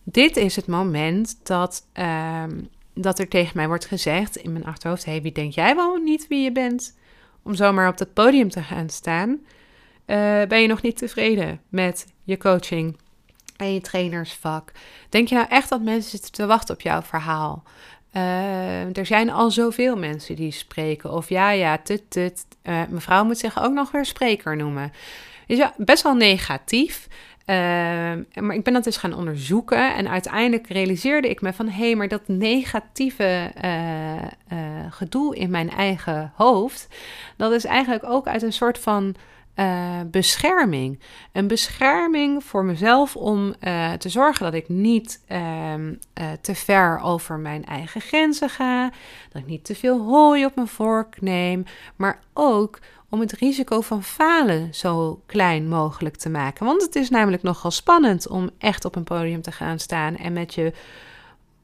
Dit 0.05 0.37
is 0.37 0.57
het 0.57 0.67
moment 0.67 1.47
dat, 1.47 1.87
ehm, 1.93 2.61
dat 2.95 3.19
er 3.19 3.29
tegen 3.29 3.57
mij 3.57 3.67
wordt 3.67 3.87
gezegd 3.87 4.37
in 4.37 4.53
mijn 4.53 4.65
achterhoofd: 4.65 5.05
hey, 5.05 5.23
wie 5.23 5.33
denk 5.33 5.53
jij 5.53 5.77
wel 5.77 5.97
niet 5.97 6.29
wie 6.29 6.43
je 6.43 6.53
bent? 6.53 6.99
Om 7.43 7.55
zomaar 7.55 7.89
op 7.89 7.99
dat 7.99 8.13
podium 8.13 8.51
te 8.51 8.63
gaan 8.63 8.89
staan. 8.89 9.31
Uh, 10.07 10.43
ben 10.43 10.61
je 10.61 10.69
nog 10.69 10.83
niet 10.83 10.97
tevreden 10.97 11.61
met 11.69 12.07
je 12.25 12.37
coaching 12.37 12.97
en 13.57 13.75
je 13.75 13.81
trainersvak? 13.81 14.73
Denk 15.09 15.29
je 15.29 15.35
nou 15.35 15.47
echt 15.49 15.69
dat 15.69 15.81
mensen 15.81 16.11
zitten 16.11 16.33
te 16.33 16.47
wachten 16.47 16.75
op 16.75 16.81
jouw 16.81 17.03
verhaal? 17.03 17.63
Uh, 18.17 18.97
er 18.97 19.07
zijn 19.07 19.31
al 19.31 19.51
zoveel 19.51 19.97
mensen 19.97 20.37
die 20.37 20.53
spreken. 20.53 21.13
Of 21.13 21.29
ja, 21.29 21.51
ja, 21.51 21.79
tut, 21.79 22.03
tut. 22.09 22.45
Uh, 22.63 22.83
mevrouw 22.89 23.25
moet 23.25 23.39
zich 23.39 23.63
ook 23.63 23.73
nog 23.73 23.91
weer 23.91 24.05
spreker 24.05 24.57
noemen. 24.57 24.93
Is 25.47 25.59
ja 25.59 25.75
best 25.77 26.03
wel 26.03 26.15
negatief. 26.15 27.09
Ehm, 27.45 28.23
maar 28.35 28.55
ik 28.55 28.65
ben 28.65 28.73
dat 28.73 28.85
dus 28.85 28.97
gaan 28.97 29.15
onderzoeken 29.15 29.95
en 29.95 30.09
uiteindelijk 30.09 30.69
realiseerde 30.69 31.29
ik 31.29 31.41
me 31.41 31.53
van 31.53 31.69
hé, 31.69 31.85
hey, 31.87 31.95
maar 31.95 32.09
dat 32.09 32.29
negatieve 32.29 33.53
uh, 33.65 34.59
gedoe 34.91 35.37
in 35.37 35.51
mijn 35.51 35.71
eigen 35.71 36.33
hoofd, 36.35 36.89
dat 37.37 37.53
is 37.53 37.65
eigenlijk 37.65 38.05
ook 38.05 38.27
uit 38.27 38.43
een 38.43 38.53
soort 38.53 38.79
van 38.79 39.15
uh, 39.57 40.01
bescherming. 40.07 41.01
Een 41.33 41.47
bescherming 41.47 42.45
voor 42.45 42.65
mezelf 42.65 43.17
om 43.17 43.55
uh, 43.61 43.93
te 43.93 44.09
zorgen 44.09 44.45
dat 44.45 44.55
ik 44.55 44.69
niet 44.69 45.21
uh, 45.29 45.75
te 46.41 46.55
ver 46.55 47.01
over 47.03 47.39
mijn 47.39 47.65
eigen 47.65 48.01
grenzen 48.01 48.49
ga, 48.49 48.91
dat 49.33 49.43
ik 49.43 49.49
niet 49.49 49.65
te 49.65 49.75
veel 49.75 50.01
hooi 50.01 50.45
op 50.45 50.55
mijn 50.55 50.69
vork 50.69 51.21
neem, 51.21 51.65
maar 51.97 52.21
ook 52.33 52.79
om 53.09 53.21
het 53.21 53.33
risico 53.33 53.81
van 53.81 54.03
falen 54.03 54.75
zo 54.75 55.23
klein 55.27 55.69
mogelijk 55.69 56.17
te 56.17 56.31
maken. 56.31 56.67
Want 56.67 56.83
het 56.83 56.97
is 56.97 57.11
namelijk 57.11 57.43
nogal 57.43 57.71
spannend 57.71 58.29
om 58.29 58.51
echt 58.59 58.85
op 58.85 58.97
een 58.97 59.05
podium 59.05 59.43
te 59.43 59.53
gaan 59.53 59.79
staan 59.79 60.17
en 60.17 60.33
met 60.33 60.55
je 60.55 60.73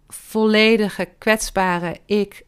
volledige 0.09 1.09
kwetsbare 1.18 2.01
ik 2.07 2.44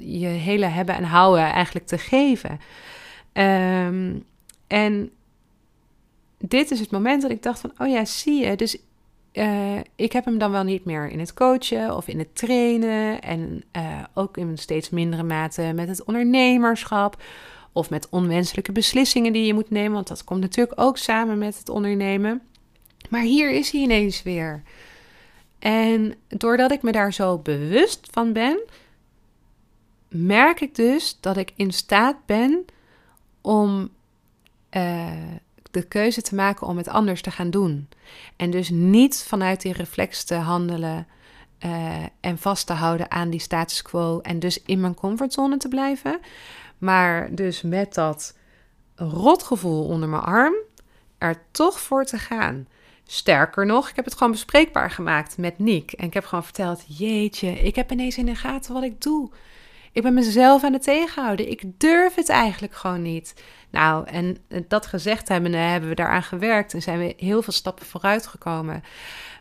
je 0.00 0.26
hele 0.26 0.66
hebben 0.66 0.94
en 0.94 1.04
houden 1.04 1.44
eigenlijk 1.44 1.86
te 1.86 1.98
geven. 1.98 2.60
Um, 3.32 4.24
en 4.72 5.10
dit 6.38 6.70
is 6.70 6.80
het 6.80 6.90
moment 6.90 7.22
dat 7.22 7.30
ik 7.30 7.42
dacht 7.42 7.60
van, 7.60 7.72
oh 7.78 7.88
ja, 7.88 8.04
zie 8.04 8.44
je. 8.44 8.56
Dus 8.56 8.78
uh, 9.32 9.80
ik 9.96 10.12
heb 10.12 10.24
hem 10.24 10.38
dan 10.38 10.50
wel 10.50 10.62
niet 10.62 10.84
meer 10.84 11.08
in 11.08 11.18
het 11.18 11.34
coachen 11.34 11.96
of 11.96 12.08
in 12.08 12.18
het 12.18 12.36
trainen. 12.36 13.20
En 13.20 13.64
uh, 13.76 14.04
ook 14.14 14.36
in 14.36 14.58
steeds 14.58 14.90
mindere 14.90 15.22
mate 15.22 15.72
met 15.74 15.88
het 15.88 16.04
ondernemerschap. 16.04 17.22
Of 17.72 17.90
met 17.90 18.08
onwenselijke 18.08 18.72
beslissingen 18.72 19.32
die 19.32 19.46
je 19.46 19.54
moet 19.54 19.70
nemen. 19.70 19.92
Want 19.92 20.08
dat 20.08 20.24
komt 20.24 20.40
natuurlijk 20.40 20.80
ook 20.80 20.98
samen 20.98 21.38
met 21.38 21.58
het 21.58 21.68
ondernemen. 21.68 22.42
Maar 23.08 23.22
hier 23.22 23.50
is 23.50 23.70
hij 23.70 23.80
ineens 23.80 24.22
weer. 24.22 24.62
En 25.58 26.14
doordat 26.28 26.72
ik 26.72 26.82
me 26.82 26.92
daar 26.92 27.12
zo 27.12 27.38
bewust 27.38 28.08
van 28.10 28.32
ben, 28.32 28.60
merk 30.08 30.60
ik 30.60 30.74
dus 30.74 31.18
dat 31.20 31.36
ik 31.36 31.52
in 31.56 31.72
staat 31.72 32.16
ben 32.26 32.64
om 33.40 33.90
uh, 34.76 35.10
de 35.70 35.82
keuze 35.82 36.22
te 36.22 36.34
maken 36.34 36.66
om 36.66 36.76
het 36.76 36.88
anders 36.88 37.22
te 37.22 37.30
gaan 37.30 37.50
doen. 37.50 37.88
En 38.36 38.50
dus 38.50 38.70
niet 38.70 39.24
vanuit 39.28 39.60
die 39.60 39.72
reflex 39.72 40.24
te 40.24 40.34
handelen 40.34 41.06
uh, 41.64 41.96
en 42.20 42.38
vast 42.38 42.66
te 42.66 42.72
houden 42.72 43.10
aan 43.10 43.30
die 43.30 43.40
status 43.40 43.82
quo 43.82 44.20
en 44.20 44.38
dus 44.38 44.62
in 44.62 44.80
mijn 44.80 44.94
comfortzone 44.94 45.56
te 45.56 45.68
blijven. 45.68 46.20
Maar 46.78 47.34
dus 47.34 47.62
met 47.62 47.94
dat 47.94 48.36
rotgevoel 48.94 49.84
onder 49.84 50.08
mijn 50.08 50.22
arm 50.22 50.54
er 51.18 51.42
toch 51.50 51.80
voor 51.80 52.04
te 52.04 52.18
gaan. 52.18 52.66
Sterker 53.06 53.66
nog, 53.66 53.88
ik 53.88 53.96
heb 53.96 54.04
het 54.04 54.14
gewoon 54.14 54.32
bespreekbaar 54.32 54.90
gemaakt 54.90 55.38
met 55.38 55.58
Nick. 55.58 55.92
En 55.92 56.06
ik 56.06 56.14
heb 56.14 56.24
gewoon 56.24 56.44
verteld: 56.44 56.84
Jeetje, 56.98 57.48
ik 57.48 57.74
heb 57.74 57.92
ineens 57.92 58.18
in 58.18 58.26
de 58.26 58.34
gaten 58.34 58.74
wat 58.74 58.82
ik 58.82 59.02
doe. 59.02 59.30
Ik 59.92 60.02
ben 60.02 60.14
mezelf 60.14 60.64
aan 60.64 60.72
het 60.72 60.82
tegenhouden. 60.82 61.50
Ik 61.50 61.62
durf 61.80 62.14
het 62.14 62.28
eigenlijk 62.28 62.74
gewoon 62.74 63.02
niet. 63.02 63.34
Nou, 63.70 64.06
en 64.06 64.36
dat 64.68 64.86
gezegd 64.86 65.28
hebben, 65.28 65.52
hebben 65.52 65.88
we 65.88 65.94
daaraan 65.94 66.22
gewerkt 66.22 66.74
en 66.74 66.82
zijn 66.82 66.98
we 66.98 67.14
heel 67.16 67.42
veel 67.42 67.52
stappen 67.52 67.86
vooruit 67.86 68.26
gekomen. 68.26 68.82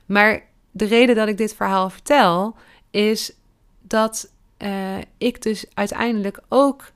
Maar 0.05 0.43
de 0.71 0.85
reden 0.85 1.15
dat 1.15 1.27
ik 1.27 1.37
dit 1.37 1.55
verhaal 1.55 1.89
vertel, 1.89 2.55
is 2.91 3.33
dat 3.81 4.31
uh, 4.57 4.97
ik 5.17 5.41
dus 5.41 5.65
uiteindelijk 5.73 6.39
ook 6.47 6.91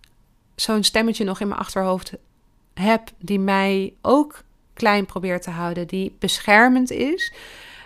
zo'n 0.55 0.83
stemmetje 0.83 1.23
nog 1.23 1.39
in 1.39 1.47
mijn 1.47 1.59
achterhoofd 1.59 2.13
heb, 2.73 3.09
die 3.17 3.39
mij 3.39 3.93
ook 4.01 4.43
klein 4.73 5.05
probeert 5.05 5.41
te 5.41 5.49
houden, 5.49 5.87
die 5.87 6.15
beschermend 6.19 6.91
is, 6.91 7.33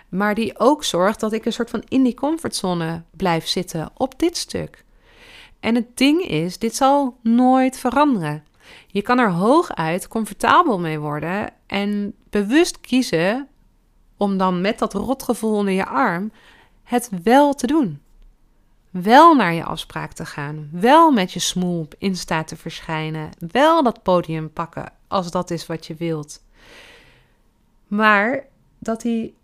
maar 0.08 0.34
die 0.34 0.58
ook 0.58 0.84
zorgt 0.84 1.20
dat 1.20 1.32
ik 1.32 1.44
een 1.44 1.52
soort 1.52 1.70
van 1.70 1.84
in 1.88 2.02
die 2.02 2.14
comfortzone 2.14 3.02
blijf 3.10 3.46
zitten 3.46 3.90
op 3.96 4.18
dit 4.18 4.36
stuk. 4.36 4.84
En 5.60 5.74
het 5.74 5.96
ding 5.96 6.22
is, 6.22 6.58
dit 6.58 6.76
zal 6.76 7.16
nooit 7.22 7.78
veranderen. 7.78 8.44
Je 8.86 9.02
kan 9.02 9.18
er 9.18 9.30
hooguit 9.30 10.08
comfortabel 10.08 10.78
mee 10.78 10.98
worden 10.98 11.52
en 11.66 12.14
bewust 12.30 12.80
kiezen 12.80 13.48
om 14.16 14.36
dan 14.36 14.60
met 14.60 14.78
dat 14.78 14.92
rotgevoel 14.92 15.54
onder 15.54 15.72
je 15.72 15.86
arm 15.86 16.32
het 16.82 17.10
wel 17.22 17.54
te 17.54 17.66
doen. 17.66 18.00
Wel 18.90 19.34
naar 19.34 19.54
je 19.54 19.64
afspraak 19.64 20.12
te 20.12 20.26
gaan, 20.26 20.68
wel 20.72 21.10
met 21.10 21.32
je 21.32 21.38
smoel 21.38 21.80
op 21.80 21.94
Insta 21.98 22.44
te 22.44 22.56
verschijnen, 22.56 23.30
wel 23.38 23.82
dat 23.82 24.02
podium 24.02 24.52
pakken 24.52 24.92
als 25.08 25.30
dat 25.30 25.50
is 25.50 25.66
wat 25.66 25.86
je 25.86 25.94
wilt. 25.94 26.42
Maar 27.86 28.46
dat 28.78 29.00
die 29.00 29.34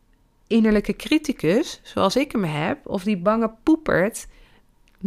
innerlijke 0.46 0.96
criticus, 0.96 1.80
zoals 1.82 2.16
ik 2.16 2.32
hem 2.32 2.44
heb, 2.44 2.88
of 2.88 3.02
die 3.02 3.16
bange 3.16 3.50
poepert, 3.62 4.26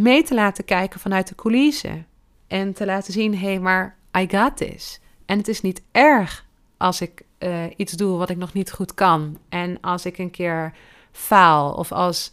mee 0.02 0.24
te 0.24 0.34
laten 0.34 0.66
kijken 0.66 1.00
vanuit 1.00 1.28
de 1.28 1.36
coulissen. 1.36 2.08
En 2.48 2.74
te 2.74 2.86
laten 2.86 3.14
zien, 3.14 3.38
hé, 3.38 3.48
hey, 3.48 3.60
maar 3.60 3.96
I 4.18 4.28
got 4.30 4.58
this. 4.58 5.00
En 5.26 5.38
het 5.38 5.48
is 5.48 5.62
niet 5.62 5.82
erg 5.92 6.46
als 6.78 7.02
ik 7.02 7.24
uh, 7.40 7.64
iets 7.76 7.94
doe 7.94 8.18
wat 8.18 8.30
ik 8.30 8.38
nog 8.38 8.54
niet 8.54 8.72
goed 8.72 8.94
kan. 8.94 9.38
En 9.50 9.80
als 9.82 10.06
ik 10.06 10.18
een 10.18 10.32
keer 10.32 10.74
faal 11.12 11.74
of 11.74 11.92
als 11.92 12.32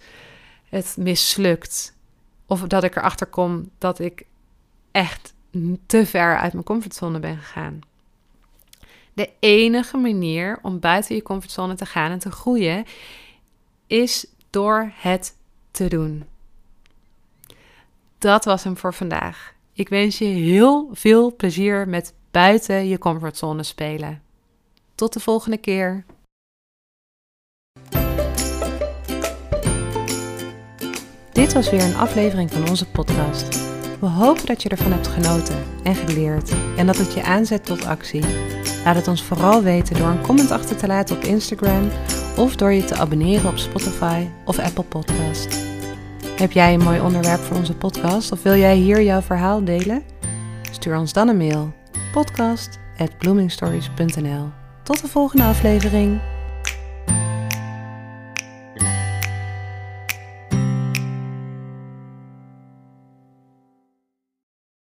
het 0.69 0.97
mislukt. 0.99 1.95
Of 2.47 2.61
dat 2.61 2.85
ik 2.85 2.97
erachter 2.97 3.27
kom 3.27 3.71
dat 3.79 3.99
ik 3.99 4.27
echt 4.91 5.35
te 5.87 6.07
ver 6.07 6.39
uit 6.39 6.53
mijn 6.53 6.65
comfortzone 6.65 7.19
ben 7.19 7.37
gegaan. 7.37 7.81
De 9.13 9.31
enige 9.39 9.97
manier 9.97 10.59
om 10.63 10.81
buiten 10.81 11.15
je 11.15 11.23
comfortzone 11.23 11.75
te 11.75 11.87
gaan 11.87 12.11
en 12.11 12.19
te 12.19 12.31
groeien 12.31 12.85
is 13.87 14.27
door 14.51 14.93
het 14.95 15.37
te 15.71 15.89
doen. 15.89 16.25
Dat 18.27 18.45
was 18.45 18.65
hem 18.65 18.77
voor 18.77 18.95
vandaag. 18.95 19.55
Ik 19.73 19.89
wens 19.89 20.19
je 20.19 20.25
heel 20.25 20.89
veel 20.93 21.37
plezier 21.37 21.89
met 21.89 22.15
buiten 22.31 22.89
je 22.89 22.99
comfortzone 22.99 23.63
spelen. 23.63 24.23
Tot 24.95 25.13
de 25.13 25.21
volgende 25.21 25.57
keer. 25.57 26.05
Dit 31.33 31.53
was 31.53 31.71
weer 31.71 31.83
een 31.83 31.97
aflevering 31.97 32.53
van 32.53 32.69
onze 32.69 32.91
podcast. 32.91 33.61
We 34.01 34.07
hopen 34.07 34.47
dat 34.47 34.63
je 34.63 34.69
ervan 34.69 34.93
hebt 34.93 35.07
genoten 35.07 35.65
en 35.83 35.95
geleerd 35.95 36.53
en 36.77 36.87
dat 36.87 36.97
het 36.97 37.15
je 37.15 37.23
aanzet 37.23 37.65
tot 37.65 37.85
actie. 37.85 38.25
Laat 38.85 38.97
het 38.97 39.09
ons 39.09 39.23
vooral 39.23 39.63
weten 39.63 39.97
door 39.97 40.09
een 40.09 40.23
comment 40.23 40.51
achter 40.51 40.77
te 40.77 40.87
laten 40.87 41.17
op 41.17 41.23
Instagram 41.23 41.91
of 42.37 42.57
door 42.57 42.73
je 42.73 42.85
te 42.85 42.97
abonneren 42.97 43.51
op 43.51 43.57
Spotify 43.57 44.27
of 44.45 44.59
Apple 44.59 44.85
Podcast. 44.85 45.76
Heb 46.37 46.53
jij 46.53 46.75
een 46.75 46.83
mooi 46.83 47.01
onderwerp 47.01 47.41
voor 47.41 47.57
onze 47.57 47.75
podcast 47.75 48.33
of 48.33 48.43
wil 48.43 48.57
jij 48.57 48.77
hier 48.77 49.03
jouw 49.03 49.21
verhaal 49.21 49.65
delen? 49.65 50.03
Stuur 50.71 50.99
ons 50.99 51.13
dan 51.13 51.29
een 51.29 51.37
mail 51.37 51.73
podcast@bloomingstories.nl. 52.13 54.49
Tot 54.83 55.01
de 55.01 55.09
volgende 55.09 55.45
aflevering. 55.45 56.21